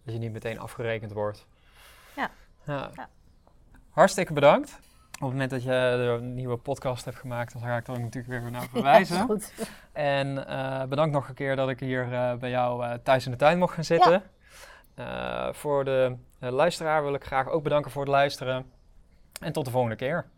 Dat 0.04 0.14
je 0.14 0.20
niet 0.20 0.32
meteen 0.32 0.58
afgerekend 0.58 1.12
wordt. 1.12 1.46
Ja. 2.16 2.30
ja. 2.66 2.90
Ja. 2.94 3.08
Hartstikke 3.90 4.32
bedankt. 4.32 4.78
Op 5.12 5.20
het 5.26 5.30
moment 5.30 5.50
dat 5.50 5.62
je 5.62 5.72
een 5.72 6.34
nieuwe 6.34 6.56
podcast 6.56 7.04
hebt 7.04 7.16
gemaakt, 7.16 7.52
dan 7.52 7.62
ga 7.62 7.76
ik 7.76 7.86
er 7.88 8.00
natuurlijk 8.00 8.42
weer 8.42 8.50
naar 8.50 8.62
Ja, 8.62 8.68
verwijzen. 8.68 9.16
is 9.16 9.22
goed. 9.22 9.52
En 9.92 10.46
eh, 10.46 10.84
bedankt 10.84 11.12
nog 11.14 11.28
een 11.28 11.34
keer 11.34 11.56
dat 11.56 11.68
ik 11.68 11.80
hier 11.80 12.12
eh, 12.12 12.34
bij 12.34 12.50
jou 12.50 12.84
eh, 12.84 12.94
thuis 13.02 13.24
in 13.24 13.30
de 13.30 13.36
tuin 13.36 13.58
mocht 13.58 13.74
gaan 13.74 13.84
zitten. 13.84 14.12
Eh, 14.14 14.20
voor 15.52 15.84
de 15.84 16.16
eh, 16.38 16.50
luisteraar 16.50 17.02
wil 17.02 17.14
ik 17.14 17.24
graag 17.24 17.48
ook 17.48 17.62
bedanken 17.62 17.90
voor 17.90 18.02
het 18.02 18.10
luisteren. 18.10 18.70
En 19.40 19.52
tot 19.52 19.64
de 19.64 19.70
volgende 19.70 19.96
keer. 19.96 20.30